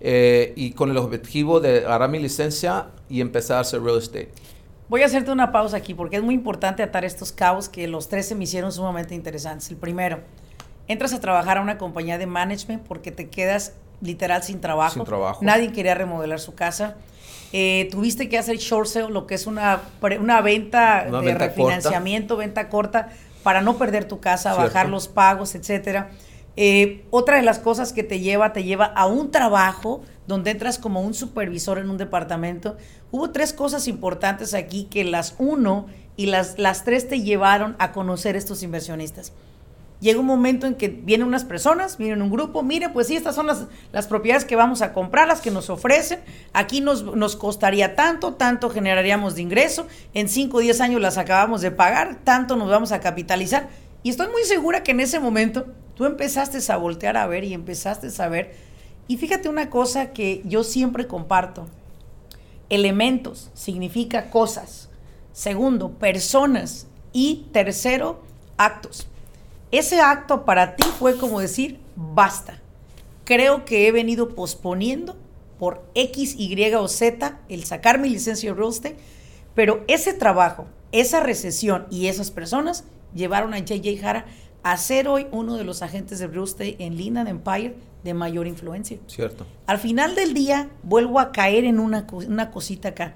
[0.00, 4.30] eh, y con el objetivo de agarrar mi licencia y empezar a hacer real estate.
[4.88, 8.08] Voy a hacerte una pausa aquí porque es muy importante atar estos cabos que los
[8.08, 9.70] tres se me hicieron sumamente interesantes.
[9.70, 10.20] El primero,
[10.88, 14.94] entras a trabajar a una compañía de management porque te quedas literal sin trabajo.
[14.94, 15.38] Sin trabajo.
[15.42, 16.96] Nadie quería remodelar su casa.
[17.52, 19.82] Eh, tuviste que hacer short sale, lo que es una,
[20.20, 23.10] una venta Una de venta refinanciamiento, venta corta,
[23.42, 24.62] para no perder tu casa, Cierto.
[24.62, 26.10] bajar los pagos, etcétera.
[26.56, 30.78] Eh, otra de las cosas que te lleva, te lleva a un trabajo donde entras
[30.78, 32.76] como un supervisor en un departamento.
[33.10, 35.86] Hubo tres cosas importantes aquí que las uno
[36.16, 39.32] y las, las tres te llevaron a conocer estos inversionistas.
[40.02, 43.36] Llega un momento en que vienen unas personas, vienen un grupo, mire, pues sí, estas
[43.36, 46.18] son las, las propiedades que vamos a comprar, las que nos ofrecen,
[46.52, 51.18] aquí nos, nos costaría tanto, tanto generaríamos de ingreso, en 5 o 10 años las
[51.18, 53.68] acabamos de pagar, tanto nos vamos a capitalizar.
[54.02, 57.54] Y estoy muy segura que en ese momento tú empezaste a voltear a ver y
[57.54, 58.56] empezaste a ver.
[59.06, 61.68] Y fíjate una cosa que yo siempre comparto.
[62.70, 64.90] Elementos significa cosas.
[65.32, 66.88] Segundo, personas.
[67.12, 68.24] Y tercero,
[68.56, 69.06] actos.
[69.72, 72.60] Ese acto para ti fue como decir, basta.
[73.24, 75.16] Creo que he venido posponiendo
[75.58, 78.98] por X, Y o Z el sacar mi licencia de real estate,
[79.54, 84.26] pero ese trabajo, esa recesión y esas personas llevaron a JJ Jara
[84.62, 88.46] a ser hoy uno de los agentes de real estate en Linda Empire de mayor
[88.46, 88.98] influencia.
[89.06, 89.46] Cierto.
[89.66, 93.14] Al final del día, vuelvo a caer en una, una cosita acá.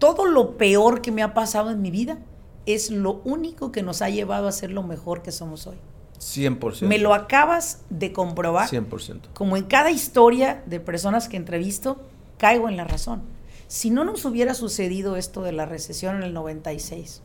[0.00, 2.18] Todo lo peor que me ha pasado en mi vida
[2.66, 5.76] es lo único que nos ha llevado a ser lo mejor que somos hoy.
[6.22, 6.82] 100%.
[6.82, 8.68] Me lo acabas de comprobar.
[8.68, 9.32] 100%.
[9.34, 12.00] Como en cada historia de personas que entrevisto,
[12.38, 13.22] caigo en la razón.
[13.66, 17.22] Si no nos hubiera sucedido esto de la recesión en el 96,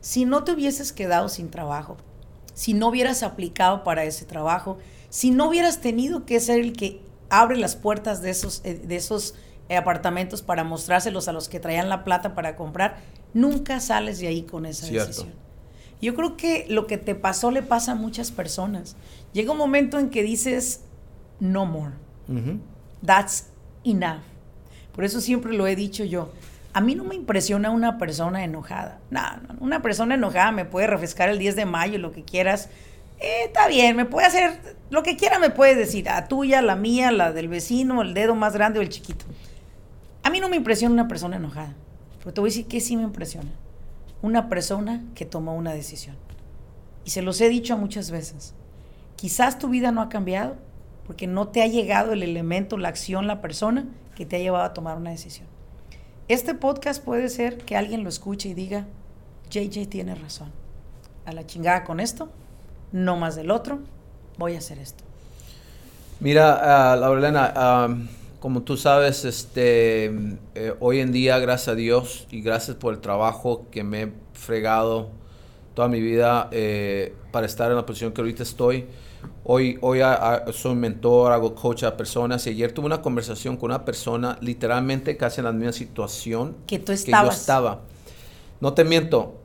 [0.00, 1.96] si no te hubieses quedado sin trabajo,
[2.54, 4.78] si no hubieras aplicado para ese trabajo,
[5.10, 8.96] si no hubieras tenido que ser el que abre las puertas de esos, eh, de
[8.96, 9.34] esos
[9.76, 12.98] apartamentos para mostrárselos a los que traían la plata para comprar,
[13.34, 15.32] nunca sales de ahí con esa decisión.
[16.00, 18.96] Yo creo que lo que te pasó le pasa a muchas personas.
[19.32, 20.82] Llega un momento en que dices,
[21.40, 21.92] no more.
[23.04, 23.48] That's
[23.84, 24.22] enough.
[24.94, 26.32] Por eso siempre lo he dicho yo.
[26.72, 29.00] A mí no me impresiona una persona enojada.
[29.10, 32.68] No, no, una persona enojada me puede refrescar el 10 de mayo, lo que quieras.
[33.18, 36.08] Eh, está bien, me puede hacer lo que quiera, me puede decir.
[36.08, 39.24] A tuya, la mía, la del vecino, el dedo más grande o el chiquito.
[40.22, 41.74] A mí no me impresiona una persona enojada.
[42.20, 43.50] Pero te voy a decir que sí me impresiona.
[44.22, 46.16] Una persona que tomó una decisión.
[47.04, 48.54] Y se los he dicho muchas veces.
[49.16, 50.56] Quizás tu vida no ha cambiado
[51.06, 54.64] porque no te ha llegado el elemento, la acción, la persona que te ha llevado
[54.64, 55.48] a tomar una decisión.
[56.28, 58.86] Este podcast puede ser que alguien lo escuche y diga,
[59.50, 60.52] JJ tiene razón.
[61.26, 62.30] A la chingada con esto,
[62.92, 63.80] no más del otro,
[64.38, 65.02] voy a hacer esto.
[66.20, 67.86] Mira, uh, Laurelena,
[68.40, 70.06] como tú sabes, este,
[70.54, 74.12] eh, hoy en día, gracias a Dios y gracias por el trabajo que me he
[74.32, 75.10] fregado
[75.74, 78.86] toda mi vida eh, para estar en la posición que ahorita estoy,
[79.42, 80.00] Hoy, hoy
[80.52, 85.16] soy mentor, hago coach a personas y ayer tuve una conversación con una persona literalmente
[85.16, 87.34] casi en la misma situación que tú estabas.
[87.34, 87.80] yo estaba.
[88.60, 89.40] No te miento,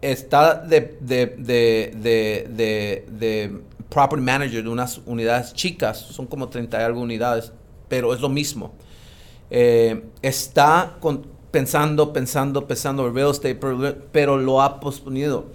[0.00, 6.82] está de, de, de, de, property manager de unas unidades chicas, son como 30 y
[6.82, 7.52] algo unidades,
[7.88, 8.72] pero es lo mismo.
[9.50, 10.98] Eh, está
[11.50, 15.46] pensando, pensando, pensando en real estate, pero, pero lo ha posponido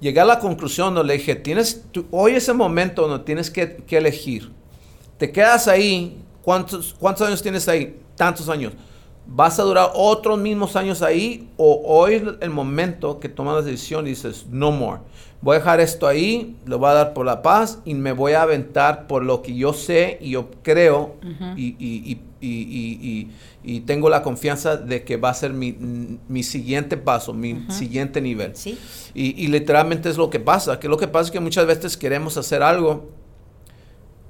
[0.00, 3.84] llegué a la conclusión donde le dije, tienes, hoy es el momento donde tienes que,
[3.90, 4.50] elegir.
[5.16, 7.98] Te quedas ahí, ¿cuántos, ¿cuántos años tienes ahí?
[8.16, 8.72] Tantos años.
[9.26, 14.06] ¿Vas a durar otros mismos años ahí o hoy el momento que tomas la decisión
[14.06, 15.00] y dices, no more?
[15.40, 18.32] Voy a dejar esto ahí, lo voy a dar por la paz y me voy
[18.32, 21.14] a aventar por lo que yo sé y yo creo
[21.56, 23.28] y, y, y,
[23.62, 25.76] y, tengo la confianza de que va a ser mi,
[26.28, 28.56] mi siguiente paso, mi siguiente nivel.
[28.56, 28.78] ¿Sí?
[29.14, 32.36] Y, literalmente es lo que pasa, que lo que pasa es que muchas veces queremos
[32.36, 33.10] hacer algo,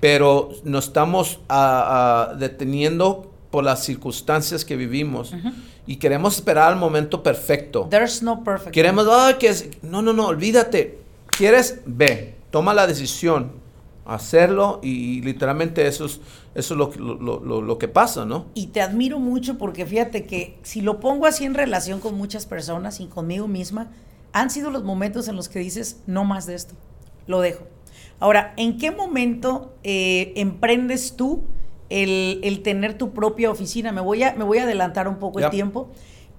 [0.00, 5.34] pero nos estamos ah, ah, deteniendo por las circunstancias que vivimos
[5.86, 7.86] y queremos esperar el momento perfecto.
[7.90, 8.72] There's no perfect.
[8.72, 10.98] Queremos, ah, que es, no, no, no, olvídate.
[11.26, 11.80] ¿Quieres?
[11.86, 13.52] Ve, toma la decisión
[14.08, 16.20] hacerlo y, literalmente eso es,
[16.54, 18.46] eso es lo, lo, que pasa, ¿no?
[18.54, 22.46] Y te admiro mucho porque fíjate que si lo pongo así en relación con muchas
[22.46, 23.90] personas y conmigo misma,
[24.32, 26.74] han sido los momentos en los que dices, no más de esto,
[27.26, 27.66] lo dejo.
[28.18, 31.44] Ahora, ¿en qué momento eh, emprendes tú
[31.88, 33.92] el, tener tu propia oficina?
[33.92, 35.90] Me voy a, me voy a adelantar un poco el tiempo.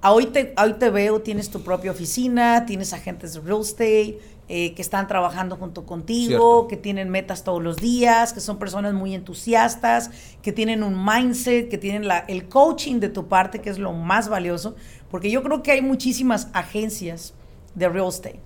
[0.02, 4.74] Hoy te, hoy te veo, tienes tu propia oficina, tienes agentes de real estate, eh,
[4.74, 9.14] que están trabajando junto contigo, que tienen metas todos los días, que son personas muy
[9.14, 10.10] entusiastas,
[10.42, 13.92] que tienen un mindset, que tienen la, el coaching de tu parte, que es lo
[13.92, 14.76] más valioso,
[15.12, 17.34] porque yo creo que hay muchísimas agencias
[17.76, 18.40] de real estate.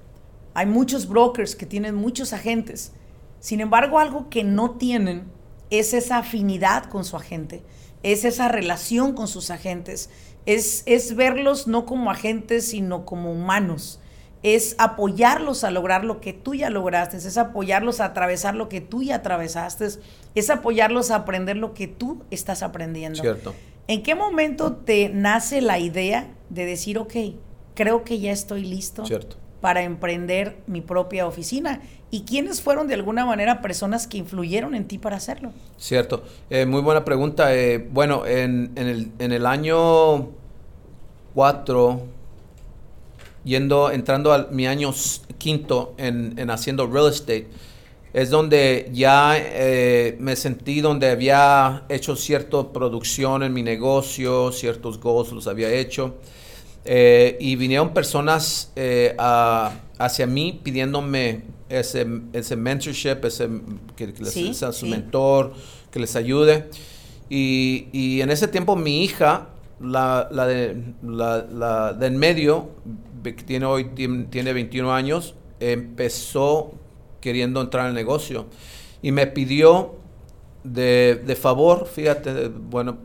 [0.56, 2.94] Hay muchos brokers que tienen muchos agentes.
[3.40, 5.26] Sin embargo, algo que no tienen
[5.80, 7.62] es esa afinidad con su agente,
[8.04, 10.10] es esa relación con sus agentes,
[10.46, 14.00] es, es verlos no como agentes, sino como humanos
[14.44, 18.82] es apoyarlos a lograr lo que tú ya lograste, es apoyarlos a atravesar lo que
[18.82, 19.88] tú ya atravesaste,
[20.36, 23.22] es apoyarlos a aprender lo que tú estás aprendiendo.
[23.22, 23.56] Cierto.
[23.88, 27.14] ¿En qué momento te nace la idea de decir, ok,
[27.74, 29.38] creo que ya estoy listo Cierto.
[29.64, 31.82] Para emprender mi propia oficina?
[32.12, 35.54] ¿Y quiénes fueron de alguna manera personas que influyeron en ti para hacerlo?
[35.78, 36.26] Cierto.
[36.50, 37.56] Eh, muy buena pregunta.
[37.56, 40.32] Eh, bueno, en, en, el, año
[41.34, 42.02] 4,
[43.46, 44.94] yendo, entrando a mi año
[45.38, 47.48] quinto en, en haciendo real estate,
[48.12, 55.00] es donde ya eh, me sentí donde había hecho cierta producción en mi negocio, ciertos
[55.00, 56.16] goals los había hecho.
[56.86, 63.50] Eh, y vinieron personas eh, a, hacia mí pidiéndome ese, ese mentorship, ese,
[63.96, 64.92] que, que les Sí, sea su sí.
[64.92, 65.54] mentor,
[65.92, 66.70] que les ayude.
[67.30, 69.48] Y, y en ese tiempo mi hija,
[69.80, 72.70] la, la, de, la, la de en medio,
[73.24, 76.74] que tiene hoy tien- tiene 21 años, empezó
[77.22, 78.48] queriendo entrar al negocio
[79.02, 79.96] y me pidió
[80.66, 82.98] de, de favor, fíjate, bueno,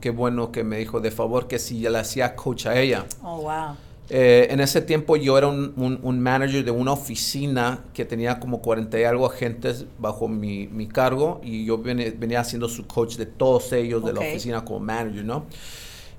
[0.00, 3.06] qué bueno que me dijo de favor que si yo le hacía coach a ella.
[3.22, 3.76] Oh, wow.
[4.10, 8.40] Eh, en ese tiempo yo era un, un- un manager de una oficina que tenía
[8.40, 12.86] como 40 y algo agentes bajo mi, mi cargo y yo vene- venía siendo su
[12.86, 15.44] coach de todos ellos de la oficina como manager, ¿no?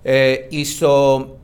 [0.04, 1.38] Eh, y so,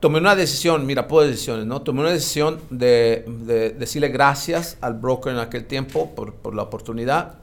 [0.00, 1.82] tomé una decisión, mira, puedo decisiones, ¿no?
[1.82, 6.62] Tomé una decisión de, de decirle gracias al broker en aquel tiempo por, por la
[6.62, 7.34] oportunidad,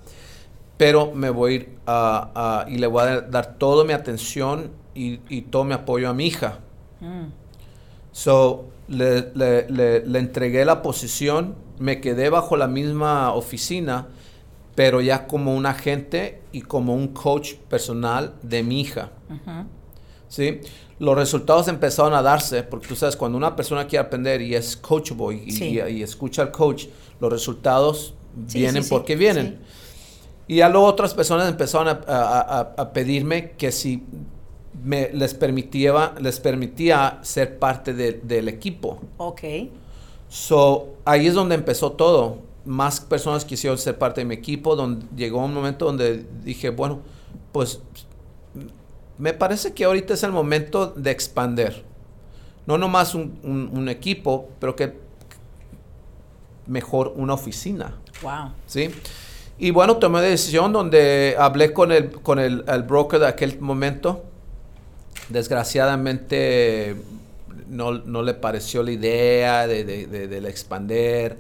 [0.78, 4.72] pero me voy a ir a- a- y le voy a dar toda mi atención
[4.94, 6.60] y, y todo mi apoyo a mi hija.
[7.02, 7.26] Mm.
[8.12, 14.08] So, le, le- le- le entregué la posición, me quedé bajo la misma oficina,
[14.76, 19.12] pero ya como un agente y como un coach personal de mi hija.
[20.28, 20.60] ¿sí?
[21.00, 24.76] Los resultados empezaron a darse, porque tú sabes, cuando una persona quiere aprender y es
[24.78, 25.66] coachable y, Sí.
[25.80, 26.86] y- y escucha al coach,
[27.20, 28.14] los resultados
[28.48, 29.60] Sí, vienen porque vienen.
[30.48, 34.04] Y ya luego otras personas empezaron a, a- a- pedirme que si
[34.84, 39.00] me, les, permitía, les permitía ser parte de- del equipo.
[39.18, 39.42] Ok.
[40.30, 42.40] So, ahí es donde empezó todo.
[42.66, 47.00] Más personas quisieron ser parte de mi equipo, donde llegó un momento donde dije, bueno,
[47.52, 47.80] pues
[49.18, 51.84] me parece que ahorita es el momento de expander.
[52.68, 54.94] No nomás un, un- un equipo, pero que
[56.68, 57.96] mejor una oficina.
[58.22, 58.52] Wow.
[58.68, 58.90] ¿sí?
[59.58, 63.60] Y bueno, tomé la decisión donde hablé con el, con el, el broker de aquel
[63.62, 64.24] momento.
[65.30, 66.96] Desgraciadamente
[67.70, 71.38] no, no le pareció la idea de, de, de- expander,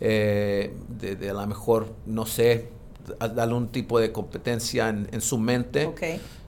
[0.00, 2.68] eh, de, a lo mejor, no sé,
[3.18, 5.86] a- darle un tipo de competencia en, en su mente.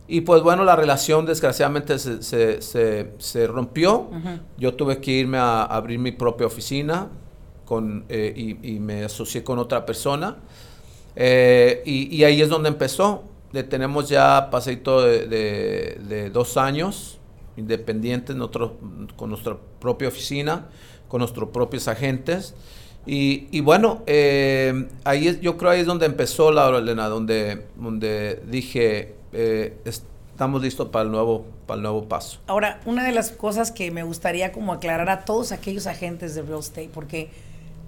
[0.06, 4.08] Y pues bueno, la relación desgraciadamente se, se- se- se rompió.
[4.56, 7.08] Yo tuve que irme a abrir mi propia oficina
[7.66, 10.36] con, eh, y, y me asocié con otra persona.
[11.16, 13.24] Eh, y, y ahí es donde empezó.
[13.52, 17.18] Le tenemos ya pasadito de, de- de dos años
[17.56, 18.36] independientes
[19.16, 20.66] con nuestra propia oficina,
[21.08, 22.54] con nuestros propios agentes.
[23.06, 27.64] Y, y bueno, eh, ahí es, yo creo ahí es donde empezó Laura Elena, donde,
[27.76, 32.38] donde dije, eh, estamos listos para el, nuevo, para el nuevo paso.
[32.46, 36.42] Ahora, una de las cosas que me gustaría como aclarar a todos aquellos agentes de
[36.42, 37.30] real estate, porque,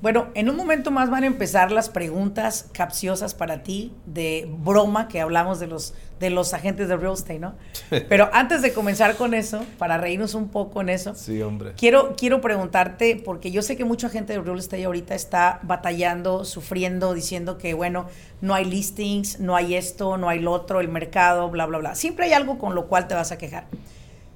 [0.03, 5.09] bueno, en un momento más van a empezar las preguntas capciosas para ti de broma
[5.09, 7.55] que hablamos de los, de los agentes de real estate, ¿no?
[8.09, 11.73] Pero antes de comenzar con eso, para reírnos un poco en eso, Sí, hombre.
[11.77, 16.45] Quiero, quiero preguntarte, porque yo sé que mucha gente de real estate ahorita está batallando,
[16.45, 18.07] sufriendo, diciendo que, bueno,
[18.41, 21.95] no hay listings, no hay esto, no hay lo otro, el mercado, bla, bla, bla.
[21.95, 23.67] Siempre hay algo con lo cual te vas a quejar.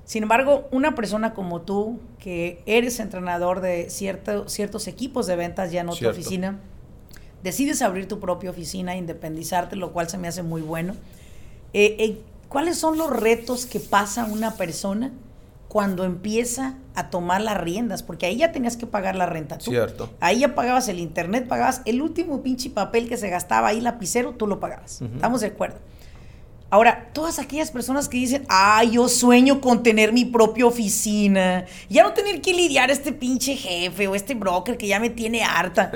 [0.05, 5.73] Sin embargo, una persona como tú, que eres entrenador de cierto- ciertos equipos de ventas
[5.73, 6.21] ya en otra Cierto.
[6.21, 6.59] oficina,
[7.43, 10.95] decides abrir tu propia oficina, independizarte, lo cual se me hace muy bueno.
[11.73, 15.11] Eh, eh, ¿Cuáles son los retos que pasa una persona
[15.69, 18.03] cuando empieza a tomar las riendas?
[18.03, 19.71] Porque ahí ya tenías que pagar la renta tú.
[19.71, 20.11] Cierto.
[20.21, 24.33] Ahí ya pagabas el internet, pagabas el último pinche papel que se gastaba ahí, lapicero,
[24.33, 25.01] tú lo pagabas.
[25.03, 25.79] Estamos de acuerdo.
[26.75, 32.03] Ahora, todas aquellas personas que dicen, ah, yo sueño con tener mi propia oficina, ya
[32.03, 35.93] no tener que lidiar este pinche jefe o este broker que ya me tiene harta.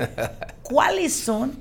[0.62, 1.58] ¿Cuáles son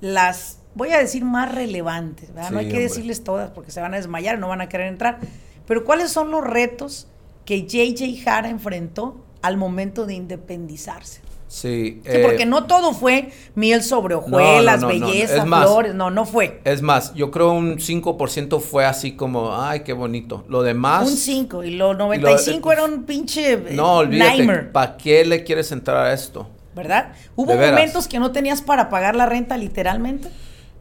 [0.00, 2.30] las, voy a decir, más relevantes?
[2.30, 2.80] no hay que hombre.
[2.80, 5.18] decirles todas porque se van a desmayar, no van a querer entrar.
[5.66, 7.08] Pero ¿cuáles son los retos
[7.44, 11.20] que JJ Jara enfrentó al momento de independizarse?
[11.52, 12.00] Sí.
[12.06, 15.06] Sí, porque eh, no todo fue miel sobre hojuelas, no, no, no.
[15.06, 15.94] belleza, más- flores.
[15.94, 16.62] No, no fue.
[16.64, 20.44] Es más, yo creo un 5% fue así como, ay, qué bonito.
[20.48, 21.06] Lo demás...
[21.10, 24.70] Un 5 y lo 95 y lo- era un pinche eh, No, olvídate.
[24.72, 26.48] ¿Para qué le quieres entrar a esto?
[26.74, 27.12] ¿verdad?
[27.36, 30.28] Hubo momentos que no tenías para pagar la renta literalmente.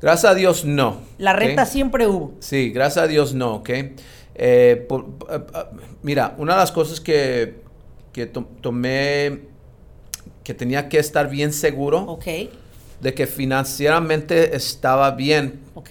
[0.02, 1.02] Gracias a Dios, no.
[1.18, 2.32] La renta siempre hubo.
[2.40, 3.70] Sí, gracias a Dios no, ¿ok?
[4.36, 5.64] Eh, por- eh, eh,
[6.02, 7.62] mira, una de las cosas que,
[8.14, 9.42] que to- tomé,
[10.44, 12.26] que tenía que estar bien seguro Ok,
[13.00, 15.90] de que financieramente estaba bien, ok.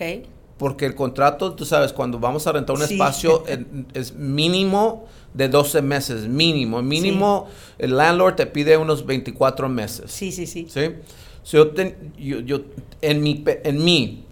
[0.59, 2.95] porque el contrato, tú sabes, cuando vamos a rentar un Sí.
[2.95, 3.45] espacio
[3.95, 6.83] es mínimo de 12 meses, mínimo.
[6.83, 7.47] Mínimo,
[7.79, 10.11] el landlord te pide unos 24 meses.
[10.11, 10.67] Sí, sí, sí.
[10.69, 10.81] ¿sí?
[11.43, 12.61] So, yo, ten- yo- yo-
[13.01, 14.25] en, mi, en mí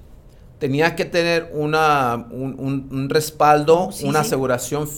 [0.58, 4.88] tenía que tener una, un, un- un respaldo, sí, una aseguración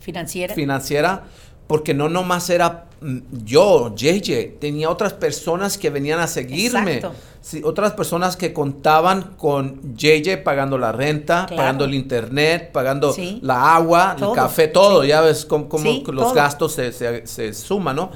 [0.00, 0.54] Financiera.
[0.54, 1.24] financiera,
[1.66, 7.02] porque no nomás era mm, yo, JJ, tenía otras personas que venían a seguirme.
[7.40, 11.56] Sí, otras personas que contaban con JJ pagando la renta, Claro.
[11.60, 13.38] pagando el internet, pagando Sí.
[13.42, 14.30] la agua, Todo.
[14.30, 15.04] el café, todo.
[15.04, 16.32] Ya ves cómo, los todo.
[16.34, 18.10] gastos se, se- se suman, ¿no?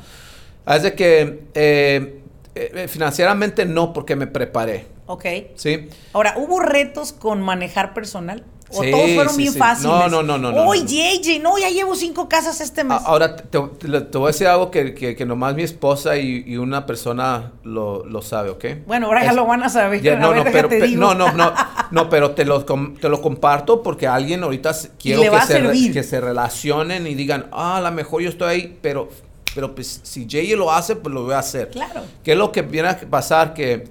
[0.65, 2.21] Así que eh,
[2.55, 5.25] eh, financieramente no, porque me preparé, Ok.
[5.57, 5.89] ¿sí?
[6.15, 8.45] Ahora, ¿hubo retos con manejar personal?
[8.71, 9.59] ¿O Sí, todos fueron sí, bien sí.
[9.59, 9.91] fáciles?
[9.91, 10.87] No, no, no, no, no, Oye, no.
[10.89, 12.99] JJ, no, ya llevo cinco casas este mes.
[13.01, 16.17] A- Ahora te, te- te- voy a decir algo que, que- que nomás mi esposa
[16.19, 18.65] y, y una persona lo, lo sabe, ¿ok?
[18.87, 20.03] bueno, ahora ya lo van a saber.
[20.03, 21.53] Ya, a no, ver, no, pero, pe- no, no, no,
[21.91, 25.65] no, pero te lo, com- te lo comparto porque alguien ahorita quiero que se, re-
[25.65, 25.93] servir.
[25.95, 29.09] que se relacionen y digan, ah, a lo mejor yo estoy ahí, pero,
[29.55, 31.71] pero pues, si Jay lo hace, pues lo voy a hacer.
[31.71, 32.03] Claro.
[32.23, 33.55] ¿Qué es lo que viene a pasar?
[33.55, 33.85] Que,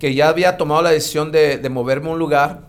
[0.00, 2.62] que ya había tomado la decisión de, de moverme a un lugar,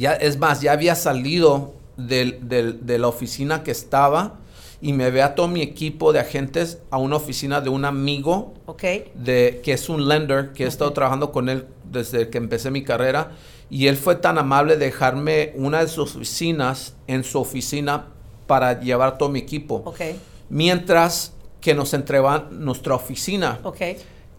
[0.00, 4.36] ya, es más, ya había salido del- del- de la oficina que estaba
[4.80, 8.54] y me ve a todo mi equipo de agentes a una oficina de un amigo
[8.64, 8.82] Ok.
[9.14, 12.82] de, que es un lender, que he estado trabajando con él desde que empecé mi
[12.82, 13.32] carrera,
[13.68, 18.06] y él fue tan amable de dejarme una de sus oficinas en su oficina
[18.46, 20.00] para llevar todo mi equipo, Ok.
[20.48, 23.60] mientras que nos entregaban nuestra oficina.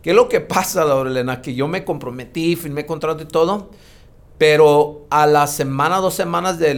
[0.01, 1.41] ¿Qué es lo que pasa, Laurelena?
[1.41, 3.69] Que yo me comprometí, firmé contrato y todo,
[4.41, 6.73] pero a la semana, dos semanas de,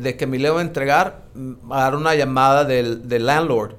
[0.00, 3.74] de que me le iba a entregar, mm, a dar una llamada del, del landlord,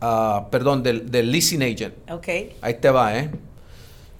[0.00, 1.94] ah, perdón, del, del leasing agent.
[2.12, 2.28] Ok.
[2.62, 3.28] Ahí te va, ¿eh?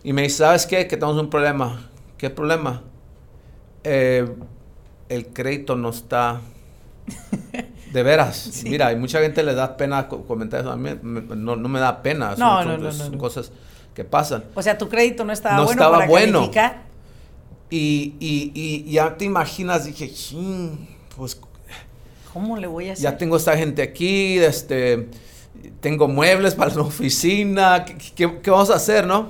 [0.02, 0.88] Y me dice, ¿sabes qué?
[0.88, 1.80] Que tenemos un problema.
[2.18, 2.82] ¿Qué problema?
[3.84, 4.28] Eh,
[5.08, 6.40] el crédito no está...
[7.92, 8.36] De veras.
[8.36, 8.68] Sí.
[8.68, 10.72] Mira, hay mucha gente le da pena co- comentar eso.
[10.72, 12.30] A mí me- no, no me da pena.
[12.36, 13.52] No, son- no, son cosas
[13.94, 14.42] que pasan.
[14.56, 16.38] O sea, tu crédito no estaba No bueno estaba para bueno.
[16.40, 16.93] calificar.
[17.70, 21.38] Y, y, y ya te imaginas, dije, "Chin, pues
[22.32, 23.04] ¿Cómo le voy a hacer?
[23.04, 25.08] ya tengo esta gente aquí, este,
[25.80, 29.28] tengo muebles para la oficina, ¿qué, qué- qué vamos a hacer, no?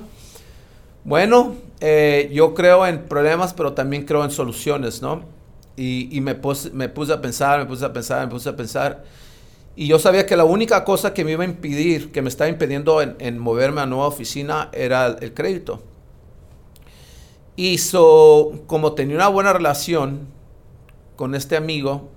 [1.03, 5.23] Bueno, eh, yo creo en problemas, pero también creo en soluciones, ¿no?
[5.77, 8.55] Y, y me, puse, me puse a pensar, me puse a pensar, me puse a
[8.55, 9.03] pensar.
[9.75, 12.49] Y yo sabía que la única cosa que me iba a impedir, que me estaba
[12.49, 15.83] impidiendo en, en moverme a nueva oficina, era el, el crédito.
[17.55, 20.27] Y so, como tenía una buena relación
[21.15, 22.09] con este amigo,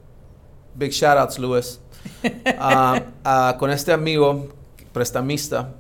[0.74, 1.80] big shout outs, Luis,
[3.58, 4.48] con este amigo
[4.92, 5.74] prestamista,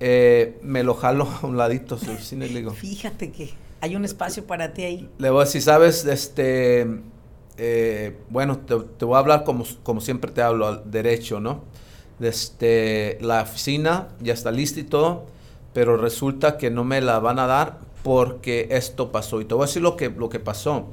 [0.00, 3.96] eh, me lo jalo a un ladito su oficina y le digo, Fíjate que hay
[3.96, 5.08] un espacio para ti ahí.
[5.18, 6.86] le voy a decir, sabes, este,
[7.56, 11.62] eh, bueno, te, te voy a hablar como, como siempre te hablo, al derecho, ¿no?
[12.18, 15.26] Este, la oficina ya está lista y todo,
[15.72, 19.40] pero resulta que no me la van a dar porque esto pasó.
[19.40, 20.86] Y te voy a decir lo que, lo que pasó.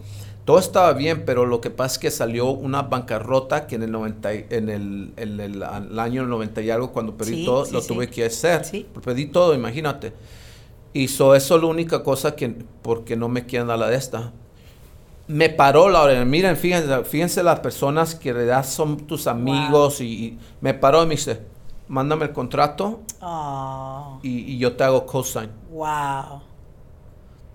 [0.46, 3.92] Todo estaba bien, pero lo que pasa es que salió una bancarrota que en el,
[3.92, 5.64] 90, y- en el, en el,
[6.00, 7.88] año 90 y algo, cuando perdí Sí, todo, sí, lo sí.
[7.90, 8.64] tuve que hacer.
[8.64, 8.86] Sí.
[9.04, 10.14] Perdí todo, imagínate.
[10.94, 12.50] Y so, eso es la única cosa que,
[12.82, 14.32] porque no me quieren dar la de esta.
[15.28, 16.24] Me paró la hora.
[16.24, 21.04] Miren, fíjense, fíjense las personas que en realidad son tus amigos y, y me paró
[21.04, 21.42] y me dice,
[21.90, 25.50] mándame el contrato Oh, y, y yo te hago cosign.
[25.70, 26.42] wow.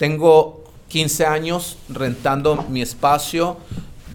[0.03, 3.59] Tengo 15 años rentando mi espacio.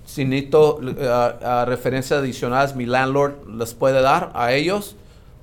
[0.06, 4.98] Si necesito a referencias adicionales, mi landlord les puede dar a ellos.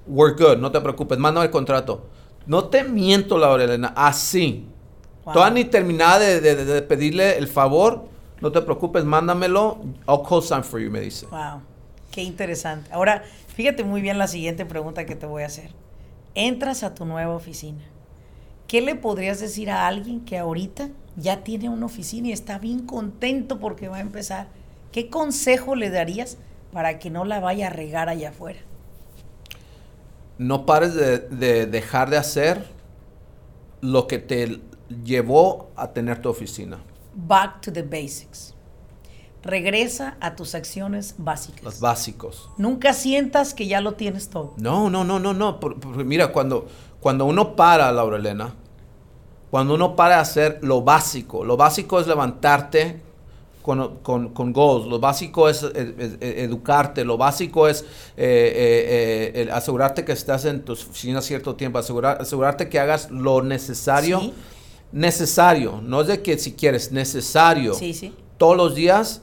[0.06, 2.04] We're good, no te preocupes, mándame el contrato.
[2.44, 4.66] No te miento, Laura Elena, así.
[5.24, 5.32] Wow.
[5.32, 8.04] Todavía ni terminada de, de- de pedirle el favor,
[8.42, 9.78] no te preocupes, mándamelo.
[10.06, 11.24] I'll co-sign for you, me dice.
[11.30, 11.62] Wow,
[12.10, 12.92] qué interesante.
[12.92, 13.24] Ahora,
[13.56, 15.70] fíjate muy bien la siguiente pregunta que te voy a hacer.
[16.34, 17.80] Entras a tu nueva oficina.
[18.66, 22.80] ¿Qué le podrías decir a alguien que ahorita ya tiene una oficina y está bien
[22.86, 24.48] contento porque va a empezar?
[24.92, 26.38] ¿Qué consejo le darías
[26.72, 28.60] para que no la vaya a regar allá afuera?
[30.36, 32.66] no pares de, de dejar de hacer
[33.80, 34.60] lo que te
[35.04, 36.78] llevó a tener tu oficina.
[37.14, 38.52] Back to the basics.
[39.44, 41.62] Regresa a tus acciones básicas.
[41.62, 42.50] Los básicos.
[42.58, 44.54] Nunca sientas que ya lo tienes todo.
[44.56, 45.60] No, no, no, no, no.
[45.60, 46.66] por- por- mira, cuando,
[47.04, 48.54] cuando uno para, Laura Elena,
[49.50, 53.02] cuando uno para de hacer lo básico, lo básico es levantarte
[53.60, 57.84] con, con, con goals, lo básico es, eh, eh, eh, educarte, lo básico es eh,
[58.16, 63.42] eh, eh, asegurarte que estás en tu oficina cierto tiempo, asegurar, asegurarte que hagas lo
[63.42, 64.20] necesario.
[64.20, 64.32] Sí.
[64.92, 68.14] Necesario, no es de que si quieres, necesario Sí, sí.
[68.38, 69.20] todos los días.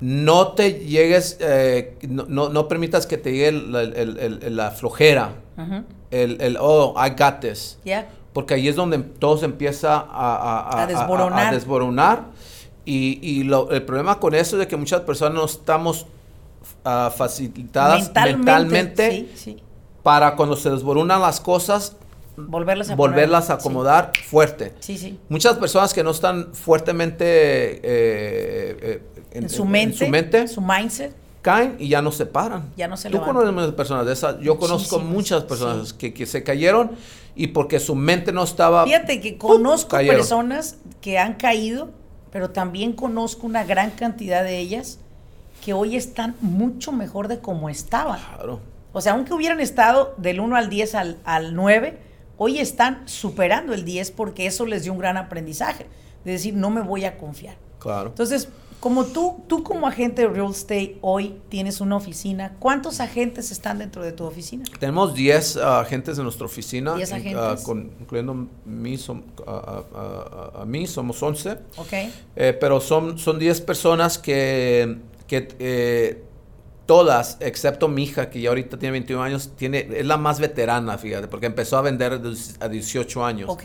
[0.00, 4.56] No te llegues, eh, no, no, no permitas que te llegue el- el- el- el-
[4.56, 5.82] la flojera, Ujú.
[6.10, 7.78] El, el, oh, I got this.
[7.84, 8.08] Ya.
[8.32, 11.46] Porque ahí es donde todo se empieza a, a- A desboronar.
[11.48, 12.22] a desboronar.
[12.84, 16.06] Y, y lo- el problema con eso es de que muchas personas no estamos
[16.84, 19.56] ah, facilitadas mentalmente, Sí, sí.
[20.02, 21.96] para cuando se desboronan las cosas,
[22.40, 24.72] Volverlas a volverlas a acomodar fuerte.
[24.78, 25.18] Sí, sí.
[25.28, 29.02] Muchas personas que no están fuertemente eh, eh,
[29.32, 31.14] En, su mente, su mente, su mindset.
[31.48, 32.72] Caen y ya no se paran.
[32.76, 33.34] Ya no se Tú levantan.
[33.36, 34.40] conoces muchas personas de esas.
[34.40, 35.94] Yo conozco Muchísimas, muchas personas sí.
[35.96, 36.90] que, que se cayeron
[37.34, 38.84] y porque su mente no estaba.
[38.84, 41.90] Fíjate que conozco personas que han caído,
[42.30, 44.98] pero también conozco una gran cantidad de ellas
[45.64, 48.20] que hoy están mucho mejor de como estaban.
[48.36, 48.60] Claro.
[48.92, 51.98] O sea, aunque hubieran estado del 1 al 10 al, al 9,
[52.36, 55.86] hoy están superando el 10 porque eso les dio un gran aprendizaje.
[56.24, 57.56] De decir, no me voy a confiar.
[57.78, 58.08] Claro.
[58.08, 58.48] Entonces,
[58.80, 63.78] como tú, tú como agente de real estate hoy tienes una oficina, ¿cuántos agentes están
[63.78, 64.64] dentro de tu oficina?
[64.78, 66.94] Tenemos 10 ah, agentes en nuestra oficina.
[66.94, 67.64] 10 in- agentes.
[67.64, 71.58] con- incluyendo mí, som- a, mí, somos 11.
[71.76, 71.92] ¿Ok?
[72.36, 76.22] Eh, pero son, son 10 personas que, que eh,
[76.86, 80.96] todas, excepto mi hija, que ya ahorita tiene 21 años, tiene, es la más veterana,
[80.98, 83.50] fíjate, porque empezó a vender de- a 18 años.
[83.50, 83.64] Ok.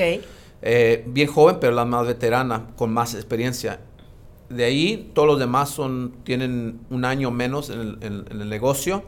[0.66, 3.80] Eh, bien joven, pero la más veterana, con más experiencia.
[4.54, 8.50] De ahí, todos los demás son, tienen un año menos en el, en- en el
[8.50, 9.04] negocio.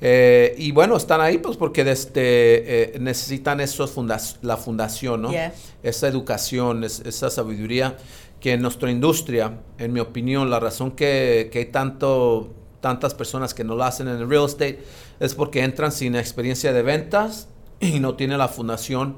[0.00, 5.30] Eh, y bueno, están ahí pues porque desde, eh, necesitan esos fundas- la fundación, ¿no?
[5.30, 5.52] Yeah.
[5.82, 7.96] Esa educación, es- esa sabiduría
[8.40, 13.54] que en nuestra industria, en mi opinión, la razón que, que hay tanto, tantas personas
[13.54, 14.78] que no lo hacen en el real estate
[15.18, 17.48] es porque entran sin experiencia de ventas
[17.80, 19.16] y no tienen la fundación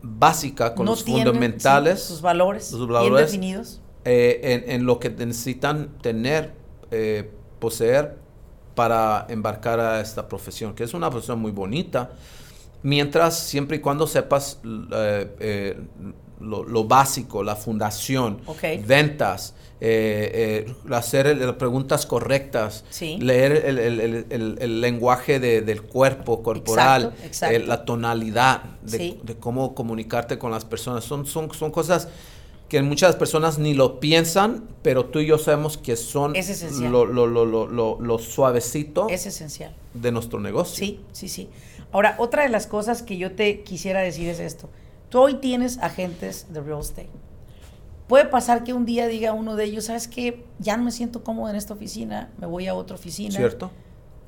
[0.00, 3.26] básica con No los tienen, fundamentales sí, sus valores, sus bien valores.
[3.26, 3.80] definidos.
[4.04, 6.52] Eh, en, en lo que necesitan tener,
[6.90, 8.16] eh, poseer
[8.74, 12.10] para embarcar a esta profesión, que es una profesión muy bonita,
[12.82, 15.80] mientras siempre y cuando sepas eh, eh,
[16.40, 18.62] lo, lo básico, la fundación, Ok.
[18.86, 23.18] ventas, eh, eh, hacer las preguntas correctas, Sí.
[23.20, 27.56] leer el, el- el- el- el lenguaje de- del cuerpo corporal, Exacto, exacto.
[27.56, 29.20] eh, la tonalidad de, Sí.
[29.24, 31.02] de cómo comunicarte con las personas.
[31.04, 32.08] Son, son, son cosas
[32.68, 36.92] que muchas personas ni lo piensan, pero tú y yo sabemos que son Es esencial.
[36.92, 39.74] lo, lo, lo, lo, lo- lo suavecito Es esencial.
[39.94, 40.76] de nuestro negocio.
[40.84, 41.48] Sí, sí, sí.
[41.92, 44.68] Ahora, otra de las cosas que yo te quisiera decir es esto.
[45.08, 47.08] Tú hoy tienes agentes de real estate.
[48.06, 50.44] Puede pasar que un día diga uno de ellos, ¿sabes qué?
[50.58, 53.34] Ya no me siento cómodo en esta oficina, me voy a otra oficina.
[53.34, 53.70] ¿Cierto?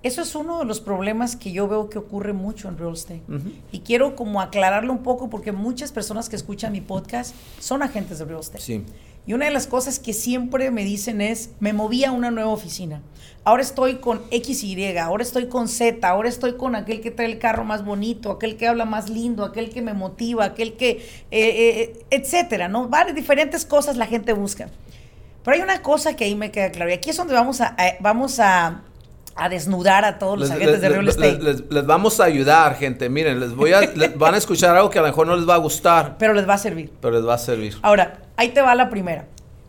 [0.03, 3.23] Eso es uno de los problemas que yo veo que ocurre mucho en real estate.
[3.29, 3.51] Ujú.
[3.71, 8.19] Y quiero como aclararlo un poco porque muchas personas que escuchan mi podcast son agentes
[8.19, 8.63] de real estate.
[8.63, 8.85] Sí.
[9.27, 12.51] Y una de las cosas que siempre me dicen es, me moví a una nueva
[12.51, 13.03] oficina.
[13.45, 17.39] Ahora estoy con XY, ahora estoy con Z, ahora estoy con aquel que trae el
[17.39, 21.01] carro más bonito, aquel que habla más lindo, aquel que me motiva, aquel que, eh,
[21.31, 22.89] eh, etcétera, ¿no?
[22.89, 24.71] Varias diferentes cosas la gente busca.
[25.45, 27.69] Pero hay una cosa que ahí me queda claro, y aquí es donde vamos a,
[27.79, 28.83] a- vamos a,
[29.45, 31.39] a desnudar a todos los Les, agentes les- de real estate.
[31.43, 33.09] les- les vamos a ayudar, gente.
[33.09, 35.49] Miren, les voy a, les van a escuchar algo que a lo mejor no les
[35.49, 36.93] va a gustar, pero les va a servir.
[37.01, 37.77] pero les va a servir.
[37.83, 39.27] Ahora, ahí te va la primera.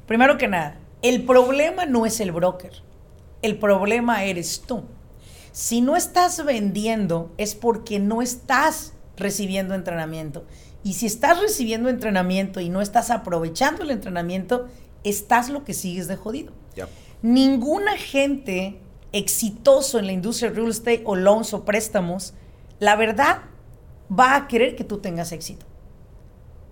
[0.07, 2.71] Primero que nada, el problema no es el broker.
[3.41, 4.83] El problema eres tú.
[5.53, 10.45] Si no estás vendiendo es porque no estás recibiendo entrenamiento.
[10.83, 14.67] Y si estás recibiendo entrenamiento y no estás aprovechando el entrenamiento,
[15.03, 16.51] estás lo que sigues de jodido.
[16.75, 16.87] Ya.
[17.21, 18.79] Ningún agente
[19.13, 22.33] exitoso en la industria de real estate o loans o préstamos,
[22.79, 23.41] la verdad,
[24.11, 25.65] va a querer que tú tengas éxito.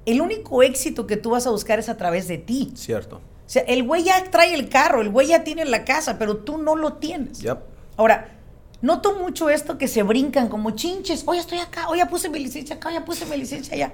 [0.06, 2.72] El único éxito que tú vas a buscar es a través de ti.
[2.76, 3.18] Cierto.
[3.18, 6.38] O sea, el güey ya trae el carro, el güey ya tiene la casa, pero
[6.38, 7.40] tú no lo tienes.
[7.40, 7.58] Yep.
[7.98, 8.38] Ahora,
[8.82, 11.24] noto mucho esto que se brincan como chinches.
[11.26, 13.94] Oye, estoy acá, oye, ya puse mi licencia acá, ya puse mi licencia allá.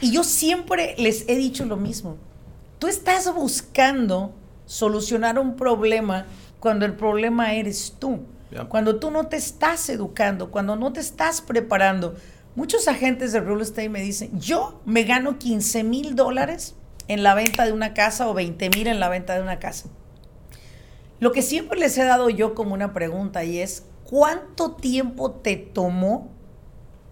[0.00, 2.16] Y yo siempre les he dicho lo mismo.
[2.78, 4.32] Tú estás buscando
[4.66, 6.26] solucionar un problema
[6.64, 8.20] cuando el problema eres tú.
[8.50, 8.64] Ya.
[8.64, 12.14] Cuando tú no te estás educando, cuando no te estás preparando.
[12.56, 16.74] Muchos agentes de real estate me dicen, yo me gano 15 mil dólares
[17.06, 19.90] en la venta de una casa o 20 mil en la venta de una casa.
[21.20, 25.56] Lo que siempre les he dado yo como una pregunta y es, ¿cuánto tiempo te
[25.56, 26.30] tomó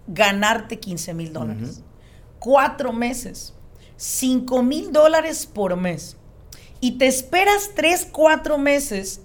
[0.07, 1.83] ganarte 15 mil dólares?
[2.39, 3.53] Cuatro meses,
[3.97, 6.17] 5 mil dólares por mes.
[6.79, 9.21] Y te esperas tres, cuatro meses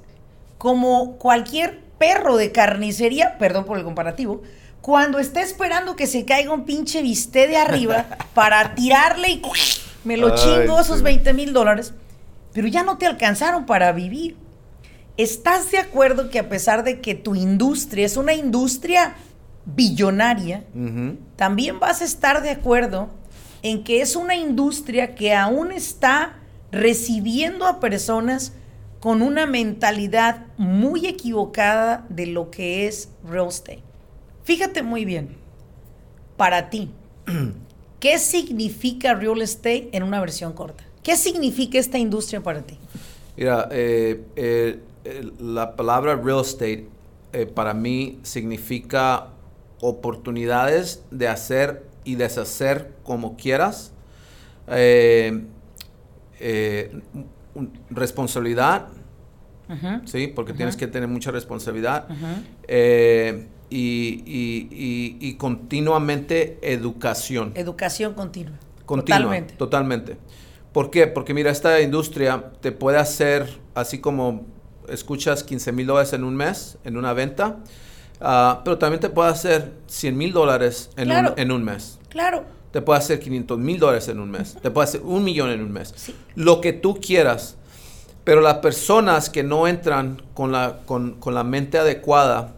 [0.59, 4.42] como cualquier perro de carnicería, perdón por el comparativo,
[4.80, 9.42] cuando está esperando que se caiga un pinche bistec de arriba para tirarle y
[10.04, 11.04] me lo Ay, chingo esos sí.
[11.04, 11.94] 20 mil dólares,
[12.52, 14.36] pero ya no te alcanzaron para vivir.
[15.16, 19.16] ¿Estás de acuerdo que a pesar de que tu industria es una industria
[19.64, 20.64] billonaria,
[21.36, 23.09] también vas a estar de acuerdo
[23.62, 26.36] en que es una industria que aún está
[26.70, 28.52] recibiendo a personas
[29.01, 33.82] con una mentalidad muy equivocada de lo que es real estate.
[34.44, 35.36] Fíjate muy bien,
[36.36, 36.90] para ti,
[38.01, 40.84] ¿qué significa real estate en una versión corta?
[41.03, 42.78] ¿Qué significa esta industria para ti?
[43.36, 46.88] Mira, eh, eh, eh, la palabra real estate
[47.55, 49.28] para mí significa
[49.80, 53.92] oportunidades de hacer y deshacer como quieras,
[57.90, 58.88] responsabilidad,
[60.06, 60.28] ¿sí?
[60.28, 62.06] Porque tienes que tener mucha responsabilidad.
[62.66, 67.52] eh, y, y- y- y continuamente educación.
[67.54, 68.56] Educación continua.
[68.86, 69.54] Continua, Totalmente.
[69.56, 70.16] totalmente.
[70.72, 71.06] ¿Por qué?
[71.06, 74.46] Porque mira, esta industria te puede hacer, así como
[74.88, 77.59] escuchas 15 mil dólares en un mes, en una venta,
[78.22, 81.34] ah, pero también te puede hacer 100 mil dólares en, Claro.
[81.34, 81.98] un, en un mes.
[82.09, 82.44] Claro.
[82.73, 84.57] Te puede hacer 500 mil dólares en un mes.
[84.61, 85.93] Te puede hacer un millón en un mes.
[85.97, 86.14] Sí.
[86.35, 87.57] Lo que tú quieras.
[88.25, 92.55] Pero las personas que no entran con la, con, con la mente adecuada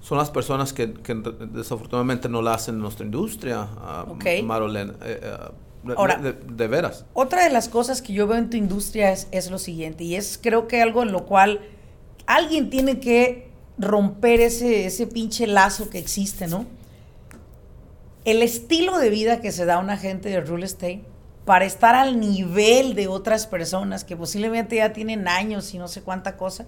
[0.00, 1.14] son las personas que, que
[1.52, 3.68] desafortunadamente no la hacen en nuestra industria,
[4.08, 4.24] Ok.
[4.44, 4.92] Marolene.
[5.02, 5.36] Eh, eh,
[5.82, 7.04] de- Ahora- de, de veras.
[7.12, 10.14] Otra de las cosas que yo veo en tu industria es, es lo siguiente, y
[10.14, 11.60] es creo que algo en lo cual
[12.26, 13.48] alguien tiene que
[13.78, 16.66] romper ese, ese pinche lazo que existe, ¿no?
[18.24, 21.02] El estilo de vida que se da a un agente de real estate
[21.44, 26.02] para estar al nivel de otras personas que posiblemente ya tienen años y no sé
[26.02, 26.66] cuánta cosa,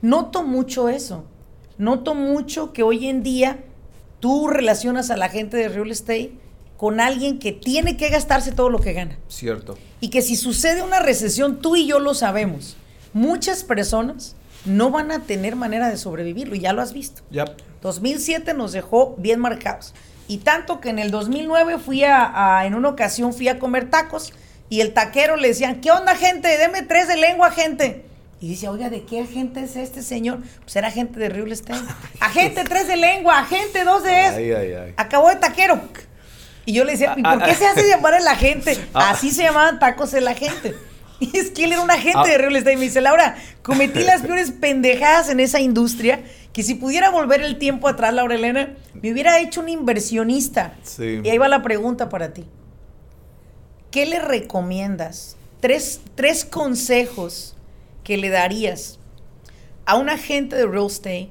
[0.00, 1.24] noto mucho eso.
[1.78, 3.64] Noto mucho que hoy en día
[4.20, 6.32] tú relacionas a la gente de real estate
[6.76, 9.16] con alguien que tiene que gastarse todo lo que gana.
[9.28, 9.78] Cierto.
[10.00, 12.76] Y que si sucede una recesión, tú y yo lo sabemos.
[13.12, 17.22] Muchas personas no van a tener manera de sobrevivirlo, y ya lo has visto.
[17.30, 17.44] Ya.
[17.82, 19.94] 2007 nos dejó bien marcados.
[20.32, 23.90] Y tanto que en el 2009 fui a, a- en una ocasión fui a comer
[23.90, 24.32] tacos
[24.70, 26.48] y el taquero le decían, ¿qué onda gente?
[26.56, 28.06] Deme tres de lengua, gente.
[28.40, 30.38] Y dice, oiga, ¿de qué agente es este señor?
[30.64, 31.84] Pues era agente de real estate.
[32.20, 34.10] Agente tres de lengua, agente dos de.
[34.16, 34.94] Ay, ay, ay.
[34.96, 35.78] Acabó de taquero.
[36.64, 38.78] Y yo le decía, ¿y por qué se hace llamar el agente?
[38.94, 40.74] Así se llamaban tacos el agente.
[41.20, 42.72] Y es que él era un agente de real estate.
[42.72, 46.18] Y me dice, Laura, cometí las peores pendejadas en esa industria
[46.52, 50.76] que si pudiera volver el tiempo atrás, Laura Elena, me hubiera hecho un inversionista.
[50.82, 51.20] Sí.
[51.24, 52.44] Y ahí va la pregunta para ti.
[53.90, 55.36] ¿Qué le recomiendas?
[55.60, 57.56] Tres, tres consejos
[58.04, 58.98] que le darías
[59.86, 61.30] a un agente de real estate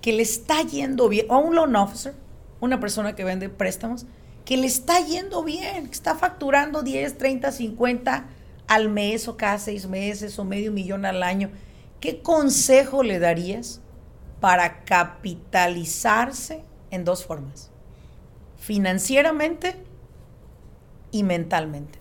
[0.00, 2.14] que le está yendo bien, o a un loan officer,
[2.60, 4.06] una persona que vende préstamos,
[4.44, 8.26] que le está yendo bien, que está facturando 10, 30, 50
[8.66, 11.50] al mes o cada seis meses o medio millón al año.
[12.00, 13.80] ¿Qué consejo le darías
[14.40, 17.70] para capitalizarse en dos formas?
[18.58, 19.76] Financieramente
[21.10, 21.98] y mentalmente.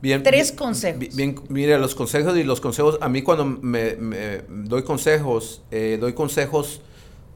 [0.00, 0.98] Bien, Tres bien- consejos.
[1.00, 5.62] bi- Bien, mire, los consejos y los consejos, a mí cuando me, me doy consejos,
[5.70, 6.80] eh, doy consejos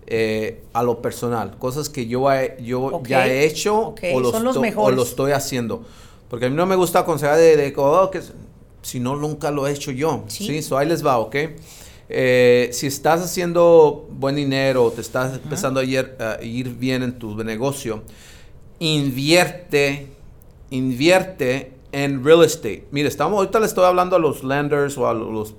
[0.08, 4.20] eh, a lo personal, cosas que yo, he- yo Ok, ya he hecho ok, o,
[4.20, 5.84] los esto- o lo estoy haciendo.
[6.30, 8.20] Porque a mí no me gusta aconsejar de, de oh, que
[8.82, 10.22] si no, nunca lo he hecho yo.
[10.28, 10.46] Sí.
[10.46, 11.34] Sí, so ahí les va, ¿ok?
[12.09, 17.18] Eh, si estás haciendo buen dinero, te estás empezando a ir, a ir bien en
[17.18, 18.02] tu negocio,
[18.78, 20.07] invierte,
[20.70, 22.86] invierte en real estate.
[22.90, 25.54] Mire, estamos, ahorita le estoy hablando a los lenders o a los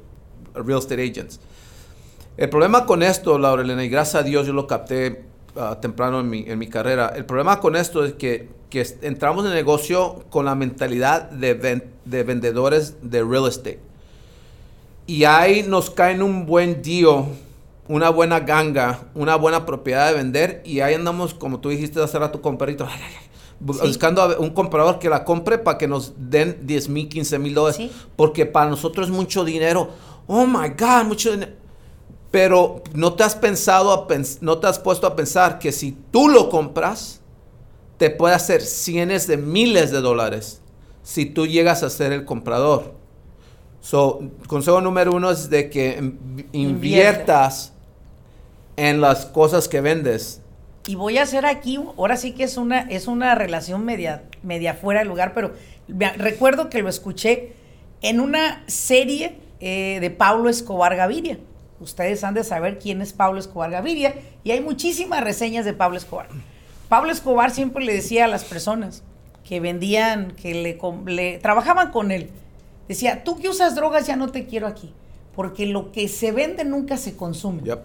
[0.54, 1.40] real estate agents.
[2.38, 5.24] El problema con esto, Laura Elena, y gracias a Dios yo lo capté
[5.56, 9.44] ah, temprano en mi, en mi carrera, el problema con esto es que, que entramos
[9.46, 13.80] en el negocio con la mentalidad de, ven- de vendedores de real estate.
[15.08, 17.26] Y ahí nos cae en un buen deal,
[17.88, 22.20] una buena ganga, una buena propiedad de vender, y ahí andamos, como tú dijiste hace
[22.20, 22.94] rato, con perrito, Sí.
[23.60, 27.54] buscando a un comprador que la compre para que nos den 10 mil, 15 mil
[27.56, 27.78] dólares.
[27.78, 27.92] Sí.
[28.16, 29.90] Porque para nosotros es mucho dinero.
[30.28, 31.54] Oh my God, mucho dinero.
[32.30, 35.94] Pero no te has pensado, a pens- no te has puesto a pensar que si
[36.12, 37.22] tú lo compras,
[37.98, 40.62] te puede hacer cientos de miles de dólares
[41.02, 42.94] si tú llegas a ser el comprador.
[43.82, 47.74] So, consejo número uno es de que in- inviertas
[48.76, 50.42] en las cosas que vendes.
[50.88, 54.74] Y voy a hacer aquí, ahora sí que es una, es una relación media, media
[54.74, 55.54] fuera de lugar, pero
[55.88, 57.54] me- recuerdo que lo escuché
[58.02, 61.40] en una serie eh, de Pablo Escobar Gaviria.
[61.80, 65.98] Ustedes han de saber quién es Pablo Escobar Gaviria y hay muchísimas reseñas de Pablo
[65.98, 66.28] Escobar.
[66.90, 69.04] Pablo Escobar siempre le decía a las personas
[69.44, 70.78] que vendían, que le,
[71.12, 72.30] le trabajaban con él,
[72.88, 74.94] decía, tú que usas drogas ya no te quiero aquí,
[75.36, 77.64] porque lo que se vende nunca se consume.
[77.64, 77.80] Yep.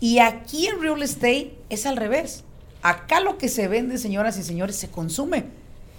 [0.00, 2.44] Y aquí en real estate es al revés.
[2.82, 5.46] Acá lo que se vende, señoras y señores, se consume.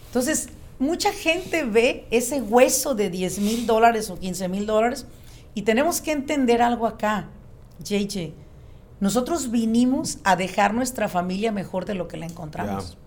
[0.08, 5.06] Entonces, mucha gente ve ese hueso de 10 mil dólares o 15 mil dólares
[5.54, 7.30] y tenemos que entender algo acá,
[7.84, 8.34] JJ.
[9.00, 12.98] Nosotros vinimos a dejar nuestra familia mejor de lo que la encontramos.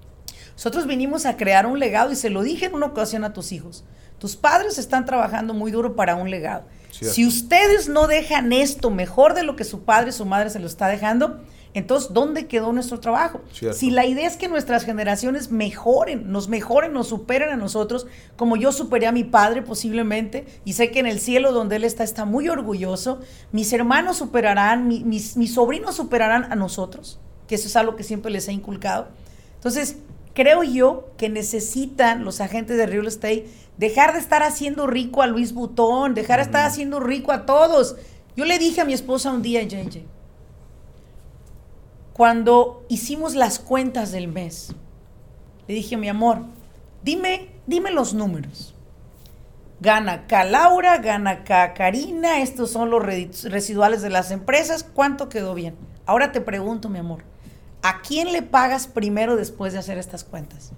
[0.54, 3.52] Nosotros vinimos a crear un legado y se lo dije en una ocasión a tus
[3.52, 3.84] hijos.
[4.20, 6.62] Tus padres están trabajando muy duro para un legado.
[6.92, 7.14] Cierto.
[7.14, 10.60] Si ustedes no dejan esto mejor de lo que su padre y su madre se
[10.60, 11.40] lo está dejando,
[11.72, 13.40] entonces, ¿dónde quedó nuestro trabajo?
[13.52, 13.78] Cierto.
[13.78, 18.56] Si la idea es que nuestras generaciones mejoren, nos mejoren, nos superen a nosotros, como
[18.56, 22.02] yo superé a mi padre posiblemente, y sé que en el cielo donde él está
[22.02, 23.20] está muy orgulloso,
[23.52, 28.02] mis hermanos superarán, mi- mis, mis sobrinos superarán a nosotros, que eso es algo que
[28.02, 29.06] siempre les he inculcado.
[29.54, 29.96] Entonces,
[30.34, 35.26] creo yo que necesitan los agentes de real estate dejar de estar haciendo rico a
[35.26, 37.96] Luis Butón, dejar de estar haciendo rico a todos.
[38.36, 40.04] Yo le dije a mi esposa un día, JJ,
[42.12, 44.74] cuando hicimos las cuentas del mes,
[45.66, 46.44] le dije, mi amor,
[47.02, 48.74] dime, dime los números.
[49.80, 55.54] Gana acá Laura, gana acá Karina, estos son los residuales de las empresas, ¿cuánto quedó
[55.54, 55.74] bien?
[56.04, 57.24] Ahora te pregunto, mi amor,
[57.82, 60.72] ¿a quién le pagas primero después de hacer estas cuentas?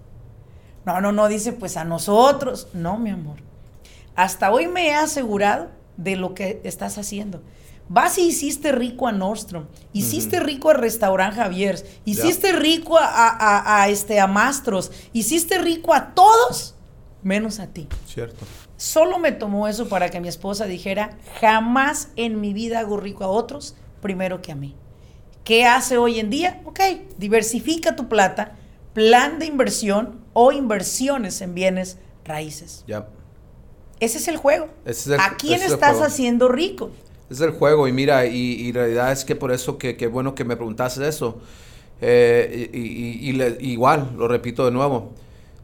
[0.85, 2.69] No, no, no, dice, pues a nosotros.
[2.73, 3.37] No, mi amor.
[4.15, 7.43] Hasta hoy me he asegurado de lo que estás haciendo.
[7.89, 13.29] Vas y hiciste rico a Nordstrom, hiciste rico a Restaurant Javier's, hiciste rico a, a-
[13.59, 16.75] a- a, este, a Mastros, hiciste rico a todos,
[17.23, 17.89] menos a ti.
[18.07, 18.47] Cierto.
[18.77, 23.25] Solo me tomó eso para que mi esposa dijera, jamás en mi vida hago rico
[23.25, 24.75] a otros primero que a mí.
[25.45, 26.61] ¿Qué hace hoy en día?
[26.65, 26.81] Ok,
[27.19, 28.53] diversifica tu plata,
[28.95, 32.85] plan de inversión o inversiones en bienes raíces.
[32.87, 33.05] Yep.
[34.01, 34.69] Ese es el juego.
[34.85, 36.05] Ese es el- ¿A quién estás juego.
[36.05, 36.91] haciendo rico?
[37.31, 40.35] Es el juego y mira, y, y realidad es que por eso que, que bueno
[40.35, 41.39] que me preguntaste eso.
[42.01, 45.13] Eh, y, y- y le- igual, lo repito de nuevo.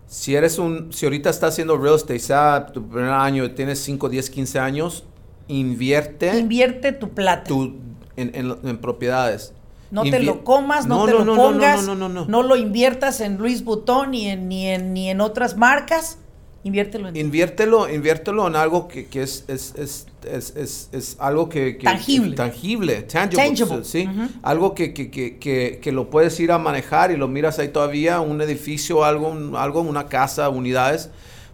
[0.06, 4.08] Si eres un, si ahorita estás haciendo real estate, sea tu primer año, tienes 5,
[4.08, 5.04] 10, 15 años,
[5.48, 7.44] invierte Invierte tu plata.
[7.44, 7.76] tu,
[8.16, 9.52] en, en- en propiedades.
[9.90, 12.42] No te lo comas, no, No, te no, lo pongas, no, no, no, no.
[12.42, 16.18] lo inviertas en Luis Butón ni en, ni en, ni en otras marcas.
[16.64, 17.16] Inviértelo en.
[17.16, 22.34] Inviértelo, inviértelo en algo que, que es, es, es, es, algo que, que- Tangible.
[22.36, 23.84] tangible, tangible, Tangible.
[23.84, 24.08] sí,
[24.42, 27.68] algo que, que, que, que, que lo puedes ir a manejar y lo miras ahí
[27.68, 31.10] todavía, un edificio, algo, un- algo, una casa, unidades,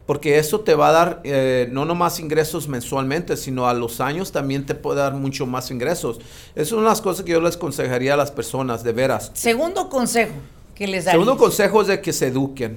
[0.07, 4.33] porque eso te va a dar eh, no nomás ingresos mensualmente, sino a los años
[4.33, 6.21] también te puede dar mucho más ingresos.
[6.55, 9.31] Es una de las cosas que yo les aconsejaría a las personas, de veras.
[9.35, 10.33] Segundo consejo
[10.75, 11.13] que les daría.
[11.21, 12.77] Segundo consejo es de que se eduquen.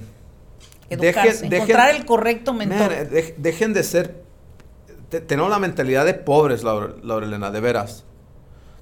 [0.90, 2.92] Educarse, Dejen- dejen- encontrar el correcto mentor.
[2.92, 4.24] Man, dej- dejen de ser.
[5.10, 8.04] te- tenemos la mentalidad de pobres, Laura, Laurelena, de veras.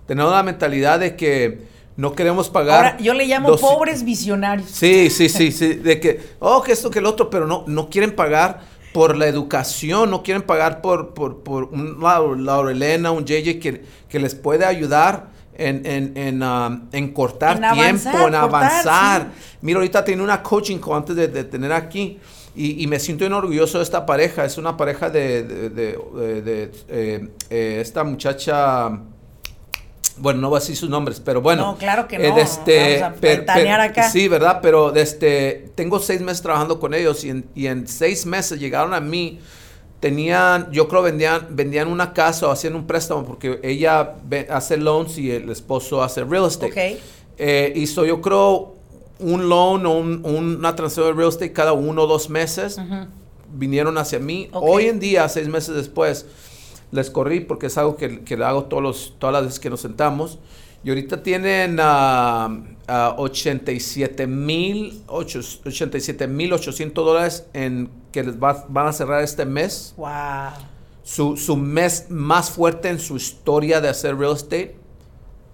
[0.08, 1.68] Tenemos la mentalidad de que
[1.98, 2.76] no queremos pagar.
[2.86, 4.70] Ahora, yo le llamo dos- pobres visionarios.
[4.70, 5.76] Sí, sí, sí, sí.
[5.76, 8.62] De que, oh, que esto, que el otro, pero no, no quieren pagar
[8.94, 13.84] por la educación, no quieren pagar por, por, por un Lau- Laurelena, un JJ que,
[14.10, 15.28] que les puede ayudar
[15.58, 19.22] en, en, en, ah, en cortar En avanzar, tiempo, en cortar, avanzar.
[19.34, 19.58] sí.
[19.62, 22.20] Mira, ahorita tiene una coaching call antes de, de tener aquí.
[22.58, 24.46] Y, y me siento bien orgulloso de esta pareja.
[24.46, 28.98] Es una pareja de, de, de- de- de, eh, eh, esta muchacha.
[30.18, 31.66] Bueno, no voy a decir sus nombres, pero bueno.
[31.74, 34.10] No, claro que eh, no, de este, vamos a per- per- acá.
[34.10, 34.60] Sí, ¿verdad?
[34.62, 38.94] Pero este, tengo seis meses trabajando con ellos y en, y en seis meses llegaron
[38.94, 39.40] a mí.
[40.00, 44.78] Tenían, yo creo vendían, vendían una casa o hacían un préstamo porque ella ve- hace
[44.78, 46.72] loans y el esposo hace real estate.
[46.96, 47.02] Ok.
[47.38, 48.76] Eh, hizo yo creo
[49.20, 52.78] un loan o un- una transacción de real estate cada uno o dos meses.
[52.78, 53.08] Ujú.
[53.54, 54.50] Vinieron hacia mí.
[54.52, 54.64] Ok.
[54.68, 56.26] Hoy en día, seis meses después,
[56.96, 59.82] les corrí porque es algo que, que hago todos los, todas las veces que nos
[59.82, 60.40] sentamos.
[60.84, 65.04] Y ahorita tienen ah, ah, 87 mil
[66.54, 70.10] 800 dólares en que les va- van a cerrar este mes Wow.
[71.04, 74.76] su, su mes más fuerte en su historia de hacer real estate.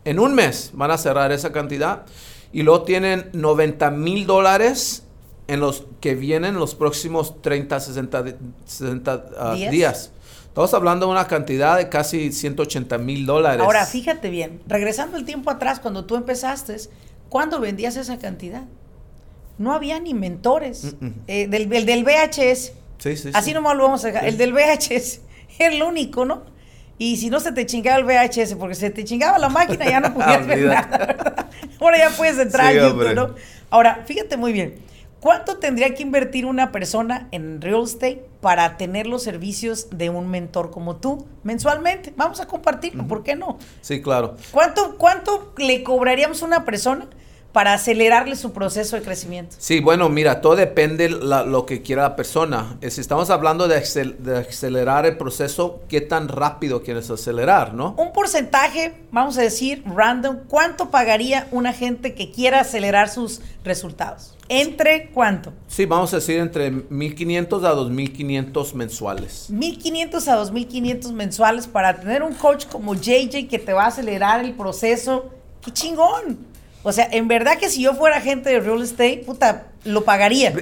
[0.03, 2.05] En un mes van a cerrar esa cantidad
[2.51, 5.05] y luego tienen 90 mil dólares
[5.47, 8.25] en los que vienen los próximos 30, 60,
[8.65, 10.11] 60 uh, ¿Días?
[10.51, 13.61] Estamos hablando de una cantidad de casi 180 mil dólares.
[13.61, 16.75] Ahora, fíjate bien, regresando el tiempo atrás, cuando tú empezaste,
[17.29, 18.63] ¿cuándo vendías esa cantidad?
[19.57, 20.93] No había ni mentores.
[20.99, 21.13] Mm, mm.
[21.27, 22.73] Eh, del, el del VHS.
[22.97, 23.53] Sí, sí, Así sí.
[23.53, 24.25] nomás lo vamos a dejar.
[24.25, 25.21] El del VHS
[25.59, 26.43] era el único, ¿no?
[26.97, 30.01] Y si no se te chingaba el VHS, porque se te chingaba la máquina, ya
[30.01, 30.97] no podías ver nada.
[30.97, 31.45] ¿verdad?
[31.79, 33.15] Ahora ya puedes entrar a YouTube, hombre.
[33.15, 33.35] ¿no?
[33.69, 34.75] Ahora, fíjate muy bien.
[35.21, 40.27] ¿Cuánto tendría que invertir una persona en real estate para tener los servicios de un
[40.27, 42.11] mentor como tú mensualmente?
[42.17, 43.59] Vamos a compartirlo, ¿por qué no?
[43.81, 44.35] Sí, claro.
[44.49, 47.07] ¿Cuánto, ¿Cuánto le cobraríamos a una persona
[47.51, 49.55] para acelerarle su proceso de crecimiento?
[49.59, 52.77] Sí, bueno, mira, todo depende la- lo que quiera la persona.
[52.89, 57.93] Si estamos hablando de, accel- de acelerar el proceso, ¿qué tan rápido quieres acelerar, no?
[57.97, 64.35] Un porcentaje, vamos a decir, random, ¿cuánto pagaría una gente que quiera acelerar sus resultados?
[64.47, 65.53] ¿Entre cuánto?
[65.67, 69.47] Sí, vamos a decir entre 1.500 a 2.500 mensuales.
[69.51, 74.43] 1.500 a 2.500 mensuales para tener un coach como JJ que te va a acelerar
[74.43, 75.29] el proceso.
[75.63, 76.50] ¡Qué chingón!
[76.83, 80.53] O sea, en verdad que si yo fuera agente de real estate, puta, lo pagaría.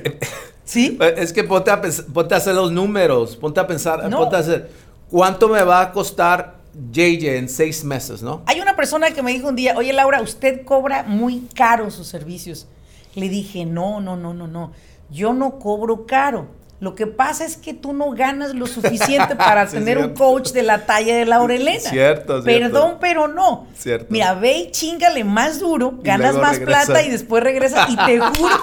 [0.66, 0.98] ¿Sí?
[1.18, 4.20] Es que ponte a, pens- ponte a hacer los números, ponte a pensar, No.
[4.20, 4.70] ponte a hacer,
[5.10, 6.58] ¿cuánto me va a costar
[6.92, 8.42] JJ en seis meses, no?
[8.46, 12.08] Hay una persona que me dijo un día, oye Laura, usted cobra muy caro sus
[12.08, 12.68] servicios.
[13.16, 14.72] Le dije, no, no, no, no, no.
[15.10, 16.48] Yo no cobro caro.
[16.82, 20.52] Lo que pasa es que tú no ganas lo suficiente para Sí, tener un coach
[20.52, 21.80] de la talla de Laura Elena.
[21.90, 22.46] Cierto, cierto.
[22.46, 23.68] Perdón, pero no.
[23.78, 24.06] Cierto.
[24.10, 26.86] Mira, ve y chingale más duro, ganas más regresa.
[26.86, 28.56] plata y después regresas y te juro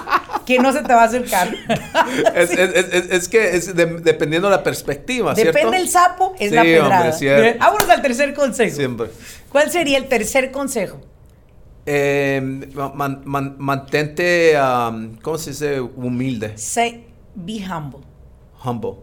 [0.47, 1.51] que no se te va a hacer caro.
[2.35, 5.53] Es, es- es- es- es que es de- dependiendo de la perspectiva, ¿cierto?
[5.53, 7.11] Depende el sapo, es Sí, la hombre, pedrada.
[7.11, 7.59] cierto.
[7.59, 8.75] Vámonos al tercer consejo.
[8.75, 9.07] Siempre.
[9.51, 10.99] ¿Cuál sería el tercer consejo?
[11.85, 12.41] Eh,
[12.95, 15.79] man- man- mantente, um, ¿cómo se dice?
[15.79, 16.57] Humilde.
[16.57, 17.06] Say,
[17.37, 18.01] be humble.
[18.63, 18.95] Humble.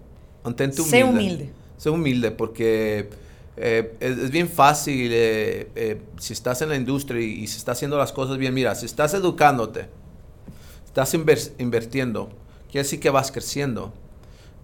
[0.45, 0.91] Mantente humilde.
[0.99, 1.51] Sé humilde.
[1.79, 3.09] Sé humilde porque
[3.57, 7.59] eh, es, es bien fácil eh, eh, si estás en la industria y, y se
[7.59, 8.53] está haciendo las cosas bien.
[8.53, 9.87] Mira, si estás educándote,
[10.85, 11.15] estás
[11.59, 12.29] invirtiendo,
[12.71, 13.93] quiere decir que vas creciendo.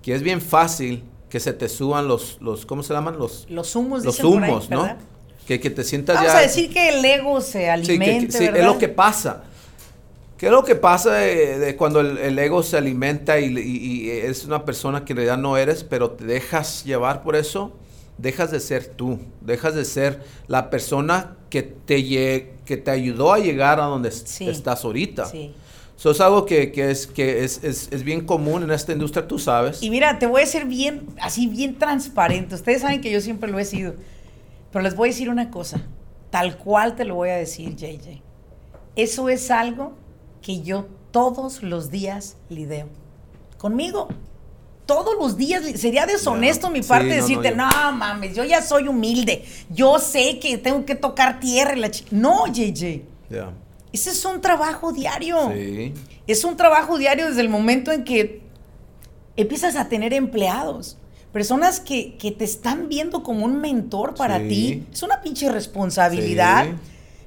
[0.02, 3.18] Que es bien fácil que se te suban los, los ¿cómo se llaman?
[3.18, 4.96] Los, Los humos, los por ahí, humos, ¿no?
[5.46, 6.38] Que, que te sientas Vamos ya...
[6.38, 8.60] a decir que el ego se Sí, alimente, que- sí, ¿verdad?
[8.60, 9.44] es lo que pasa.
[10.40, 13.60] ¿Qué es lo que pasa de, de cuando el, el ego se alimenta y, y-
[14.06, 17.76] y es una persona que en realidad no eres, pero te dejas llevar por eso?
[18.16, 22.02] Dejas de ser tú, dejas de ser la persona que te,
[22.64, 24.48] que te ayudó a llegar a donde Sí.
[24.48, 25.26] estás ahorita.
[25.26, 25.52] Sí.
[25.98, 29.28] Eso es algo que, que es, que es, es- es bien común en esta industria,
[29.28, 29.82] tú sabes.
[29.82, 32.54] Y mira, te voy a ser bien, así bien transparente.
[32.54, 33.92] Ustedes saben que yo siempre lo he sido.
[34.72, 35.82] Pero les voy a decir una cosa.
[36.30, 38.22] Tal cual te lo voy a decir, JJ.
[38.96, 39.92] Eso es algo
[40.42, 42.86] que yo todos los días lidio.
[43.58, 44.08] Conmigo.
[44.86, 45.62] Todos los días.
[45.76, 49.44] Sería deshonesto mi parte Sí, no, no, decirte, yo- no, mames, yo ya soy humilde.
[49.68, 52.04] Yo sé que tengo que tocar tierra la chi-".
[52.10, 53.02] No, JJ.
[53.28, 53.52] Ya.
[53.92, 55.50] Ese es un trabajo diario.
[55.54, 55.94] Sí.
[56.26, 58.42] Es un trabajo diario desde el momento en que
[59.36, 60.96] empiezas a tener empleados.
[61.32, 64.48] Personas que, que te están viendo como un mentor para Sí.
[64.48, 64.86] ti.
[64.92, 66.64] Es una pinche responsabilidad.
[66.66, 66.72] Sí.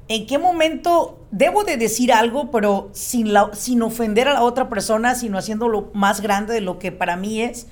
[0.08, 4.70] ¿En qué momento debo de decir algo, pero sin, la, sin ofender a la otra
[4.70, 7.68] persona, sino haciéndolo más grande de lo que para mí es?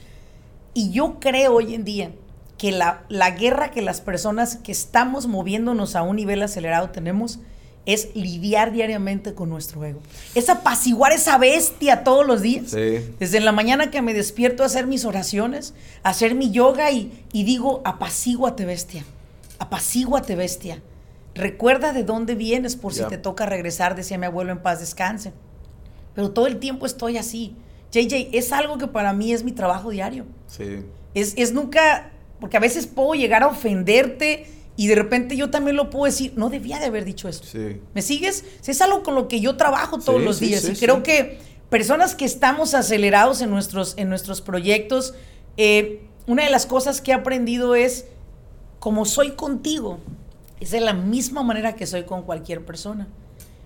[0.74, 2.12] Y yo creo hoy en día
[2.58, 7.40] que la, la guerra que las personas que estamos moviéndonos a un nivel acelerado tenemos
[7.86, 10.00] es lidiar diariamente con nuestro ego.
[10.36, 12.72] Es apaciguar esa bestia todos los días.
[12.72, 13.00] Sí.
[13.20, 15.74] Desde la mañana que me despierto a hacer mis oraciones,
[16.04, 19.04] a hacer mi yoga y, y digo, apacíguate bestia,
[19.60, 20.82] apacíguate bestia.
[21.34, 25.34] Recuerda de dónde vienes por si te toca regresar, decía mi abuelo en paz descanse.
[26.14, 27.56] Pero todo el tiempo estoy así.
[27.92, 30.26] JJ, es algo que para mí es mi trabajo diario.
[30.48, 30.84] Sí.
[31.14, 35.76] Es, es nunca, porque a veces puedo llegar a ofenderte y de repente yo también
[35.78, 37.48] lo puedo decir, no debía de haber dicho esto.
[37.48, 37.82] Sí.
[37.94, 38.44] ¿Me sigues?
[38.66, 41.40] Es algo con lo que yo trabajo todos Sí, los sí, días y creo que
[41.70, 45.14] personas que estamos acelerados en nuestros, en nuestros proyectos,
[45.58, 48.06] eh, una de las cosas que he aprendido es,
[48.80, 50.00] como soy contigo,
[50.62, 53.08] es de la misma manera que soy con cualquier persona.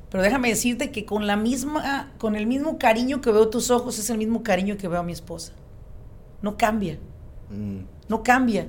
[0.09, 3.99] Pero déjame decirte que con la misma, con el mismo cariño que veo tus ojos
[3.99, 5.51] es el mismo cariño que veo a mi esposa.
[6.41, 6.97] No cambia,
[7.51, 7.79] Mm.
[8.07, 8.67] no cambia.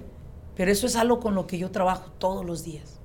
[0.57, 2.99] Pero eso es algo con lo que yo trabajo todos los días.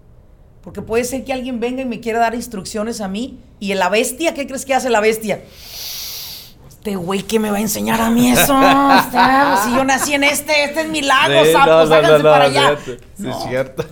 [0.64, 3.90] Porque puede ser que alguien venga y me quiera dar instrucciones a mí y la
[3.90, 5.42] bestia, ¿qué crees que hace la bestia?
[6.82, 8.42] Este güey que me va a enseñar a mí eso.
[8.60, 12.18] Está, si yo nací en este, este es mi lago, Sí, sapos, no, no, háganse
[12.18, 12.78] no, para no, allá.
[12.78, 13.06] fíjate.
[13.18, 13.84] Sí, es cierto.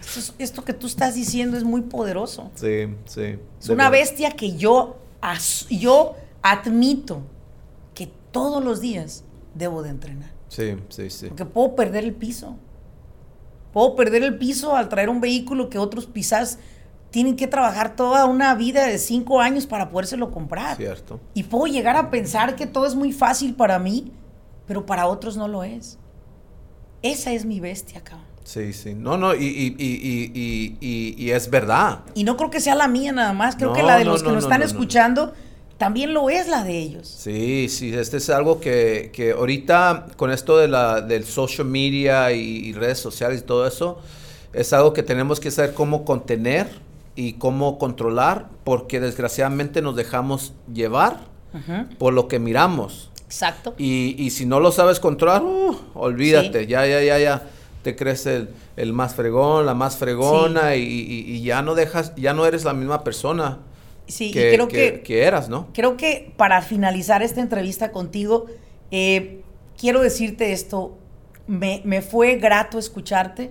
[0.00, 2.50] esto, es- esto que tú estás diciendo es muy poderoso.
[2.56, 3.38] sí, sí.
[3.60, 4.04] Es una verdad.
[4.04, 4.96] bestia que yo,
[5.70, 7.22] yo admito
[7.94, 9.22] que todos los días
[9.54, 10.30] debo de entrenar.
[10.48, 11.26] Sí, sí, sí.
[11.28, 12.56] Porque puedo perder el piso.
[13.72, 16.58] Puedo perder el piso al traer un vehículo que otros quizás
[17.10, 20.76] tienen que trabajar toda una vida de cinco años para podérselo comprar.
[20.76, 21.20] Cierto.
[21.34, 24.12] Y puedo llegar a pensar que todo es muy fácil para mí,
[24.66, 25.98] pero para otros no lo es.
[27.02, 28.26] Esa es mi bestia, cabrón.
[28.44, 28.94] Sí, sí.
[28.94, 32.00] No, no, y, y, y, y, es verdad.
[32.14, 34.22] Y no creo que sea la mía nada más, creo que la de no, los
[34.22, 35.34] que no, nos no, están escuchando
[35.76, 37.06] también lo es la de ellos.
[37.08, 42.32] Sí, sí, este es algo que, que ahorita con esto de la, del social media
[42.32, 43.98] y, y redes sociales y todo eso,
[44.52, 46.68] es algo que tenemos que saber cómo contener
[47.20, 51.18] y cómo controlar, porque desgraciadamente nos dejamos llevar
[51.98, 53.10] por lo que miramos.
[53.24, 53.74] Exacto.
[53.76, 56.66] Y, y si no lo sabes controlar, uh, olvídate, Sí.
[56.66, 57.42] ya, ya, ya, ya
[57.82, 62.14] te crees el, el más fregón, la más fregona y, y- y ya no dejas,
[62.16, 63.58] ya no eres la misma persona
[64.06, 65.66] Sí, que, y creo que- que, que eras, ¿no?
[65.74, 68.46] creo que para finalizar esta entrevista contigo,
[68.90, 69.42] eh,
[69.76, 70.96] quiero decirte esto.
[71.48, 73.50] Me, me fue grato escucharte,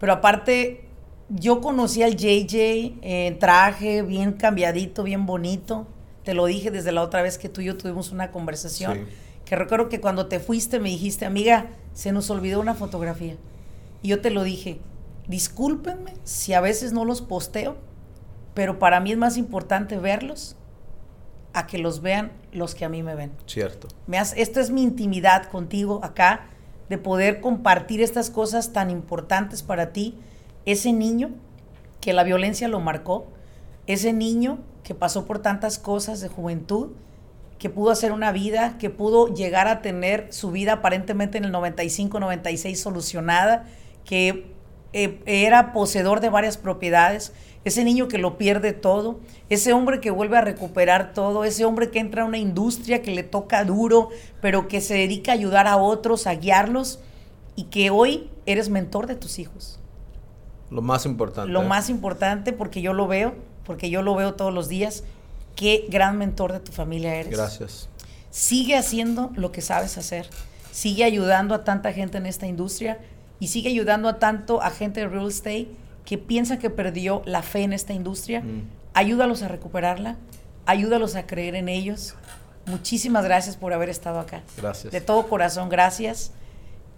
[0.00, 0.87] pero aparte,
[1.28, 5.86] yo conocí al JJ en traje, bien cambiadito, bien bonito.
[6.24, 8.94] Te lo dije desde la otra vez que tú y yo tuvimos una conversación.
[9.08, 9.14] Sí.
[9.44, 13.36] Que recuerdo que cuando te fuiste me dijiste, amiga, se nos olvidó una fotografía.
[14.02, 14.80] Y yo te lo dije,
[15.26, 17.76] discúlpenme si a veces no los posteo,
[18.54, 20.56] pero para mí es más importante verlos
[21.54, 23.32] a que los vean los que a mí me ven.
[23.46, 23.88] Cierto.
[24.06, 26.46] Me has- esto es mi intimidad contigo acá,
[26.88, 30.14] de poder compartir estas cosas tan importantes para ti.
[30.68, 31.30] Ese niño
[31.98, 33.26] que la violencia lo marcó,
[33.86, 36.90] ese niño que pasó por tantas cosas de juventud,
[37.58, 41.52] que pudo hacer una vida, que pudo llegar a tener su vida aparentemente en el
[41.52, 43.64] 95, 96 solucionada,
[44.04, 44.52] que
[44.92, 47.32] eh, era poseedor de varias propiedades,
[47.64, 51.90] ese niño que lo pierde todo, ese hombre que vuelve a recuperar todo, ese hombre
[51.90, 54.10] que entra a una industria que le toca duro,
[54.42, 57.00] pero que se dedica a ayudar a otros, a guiarlos,
[57.56, 59.77] y que hoy eres mentor de tus hijos.
[60.70, 61.50] Lo más importante.
[61.50, 65.04] Lo más importante, porque yo lo veo, porque yo lo veo todos los días,
[65.56, 67.32] qué gran mentor de tu familia eres.
[67.32, 67.88] Gracias.
[68.30, 70.28] Sigue haciendo lo que sabes hacer.
[70.70, 72.98] Sigue ayudando a tanta gente en esta industria
[73.40, 75.68] y sigue ayudando a tanto a gente de real estate
[76.04, 78.40] que piensa que perdió la fe en esta industria.
[78.40, 78.62] Mm.
[78.94, 80.16] Ayúdalos a recuperarla.
[80.66, 82.14] Ayúdalos a creer en ellos.
[82.66, 84.42] Muchísimas gracias por haber estado acá.
[84.56, 84.92] Gracias.
[84.92, 86.32] De todo corazón, gracias.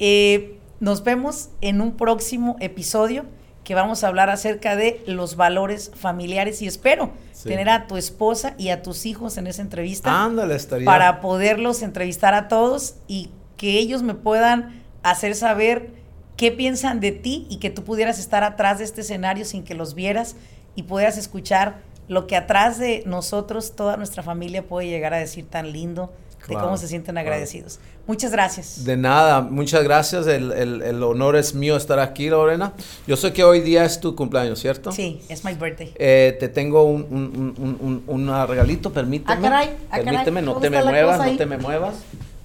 [0.00, 3.24] Eh, nos vemos en un próximo episodio
[3.70, 7.48] que vamos a hablar acerca de los valores familiares y espero Sí.
[7.48, 10.84] tener a tu esposa y a tus hijos en esa entrevista Ándale, estaría.
[10.84, 15.90] para poderlos entrevistar a todos y que ellos me puedan hacer saber
[16.36, 19.74] qué piensan de ti y que tú pudieras estar atrás de este escenario sin que
[19.76, 20.34] los vieras
[20.74, 21.76] y pudieras escuchar
[22.08, 26.46] lo que atrás de nosotros, toda nuestra familia puede llegar a decir tan lindo de
[26.54, 27.26] Claro, cómo se sienten claro.
[27.28, 27.78] agradecidos.
[28.06, 28.84] Muchas gracias.
[28.84, 30.26] De nada, muchas gracias.
[30.26, 32.72] El, el- el honor es mío estar aquí, Lorena.
[33.06, 34.90] Yo sé que hoy día es tu cumpleaños, ¿cierto?
[34.90, 35.92] Sí, es my birthday.
[35.96, 39.32] Eh, te tengo un, un, un, un, regalito, permíteme.
[39.32, 40.04] Ah, caray, ah, caray.
[40.04, 41.94] Permíteme, no ¿Dónde te me muevas, no te me muevas.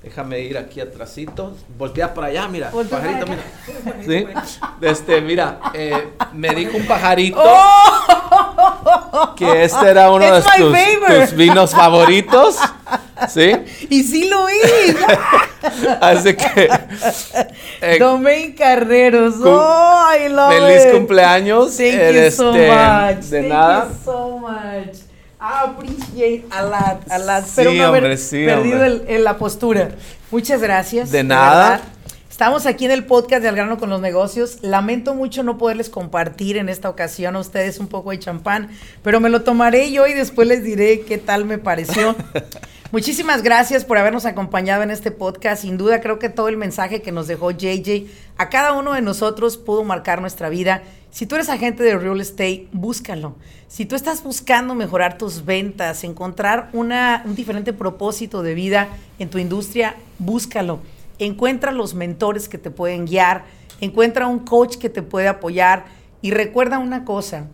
[0.03, 1.55] Déjame ir aquí atrásito.
[1.79, 2.69] Voltea para allá, mira.
[2.69, 3.43] Voltea pajarito, mira.
[4.05, 4.27] ¿Sí?
[4.81, 7.41] Este, mira, eh, me dijo un pajarito
[9.35, 10.43] que este era uno de ¡Oh!
[10.57, 12.57] Tus, tus vinos favoritos.
[13.29, 13.51] ¿Sí?
[13.89, 14.95] Y sí lo es.
[16.01, 16.69] Así que.
[17.81, 19.35] eh, Domain Carreros.
[19.43, 20.91] Oh, I love feliz it.
[20.93, 21.77] cumpleaños.
[21.77, 23.25] Thank eh, you so este, much.
[23.25, 23.87] De Thank nada.
[23.89, 24.95] you so much.
[25.39, 27.43] I appreciate a lot, a lot.
[27.45, 29.89] Espero Sí, no haber hombre, sí, perdido el- el- la postura.
[30.31, 31.11] Muchas gracias.
[31.11, 31.81] De nada.
[32.35, 34.57] Estamos aquí en el podcast de Al grano con los negocios.
[34.61, 38.71] Lamento mucho no poderles compartir en esta ocasión a ustedes un poco de champán,
[39.03, 42.13] pero me lo tomaré yo y después les diré qué tal me pareció.
[42.91, 45.61] Muchísimas gracias por habernos acompañado en este podcast.
[45.61, 49.01] Sin duda creo que todo el mensaje que nos dejó JJ a cada uno de
[49.01, 50.83] nosotros pudo marcar nuestra vida.
[51.11, 53.37] Si tú eres agente de real estate, búscalo.
[53.69, 58.89] Si tú estás buscando mejorar tus ventas, encontrar una, un diferente propósito de vida
[59.19, 60.81] en tu industria, búscalo.
[61.19, 63.45] Encuentra los mentores que te pueden guiar,
[63.81, 65.85] encuentra un coach que te puede apoyar
[66.21, 67.47] y recuerda una cosa,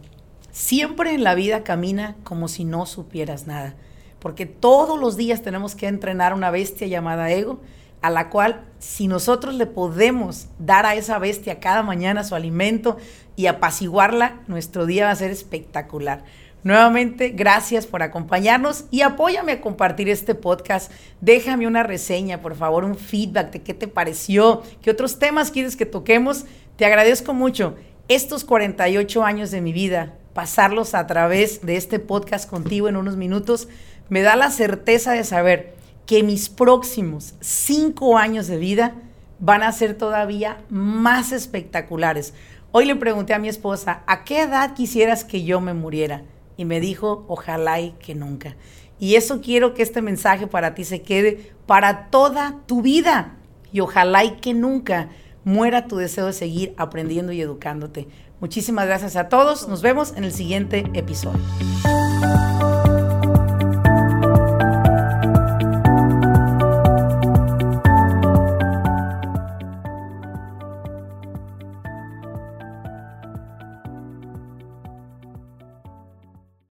[0.51, 3.75] siempre en la vida camina como si no supieras nada,
[4.19, 7.59] porque todos los días tenemos que entrenar una bestia llamada ego,
[8.01, 12.97] a la cual si nosotros le podemos dar a esa bestia cada mañana su alimento
[13.35, 16.23] y apaciguarla, nuestro día va a ser espectacular.
[16.63, 20.91] Nuevamente, gracias por acompañarnos y apóyame a compartir este podcast.
[21.19, 25.75] Déjame una reseña, por favor, un feedback de qué te pareció, qué otros temas quieres
[25.75, 26.45] que toquemos.
[26.75, 27.75] Te agradezco mucho
[28.07, 33.17] estos 48 años de mi vida, pasarlos a través de este podcast contigo en unos
[33.17, 33.67] minutos,
[34.09, 35.73] me da la certeza de saber
[36.05, 38.95] que mis próximos cinco años de vida
[39.39, 42.33] van a ser todavía más espectaculares.
[42.71, 46.23] Hoy le pregunté a mi esposa, ¿a qué edad quisieras que yo me muriera?
[46.61, 48.55] Y me dijo, ojalá y que nunca.
[48.99, 53.39] Y eso quiero que este mensaje para ti se quede para toda tu vida.
[53.73, 55.09] Y ojalá y que nunca
[55.43, 58.07] muera tu deseo de seguir aprendiendo y educándote.
[58.39, 59.67] Muchísimas gracias a todos.
[59.67, 61.41] Nos vemos en el siguiente episodio.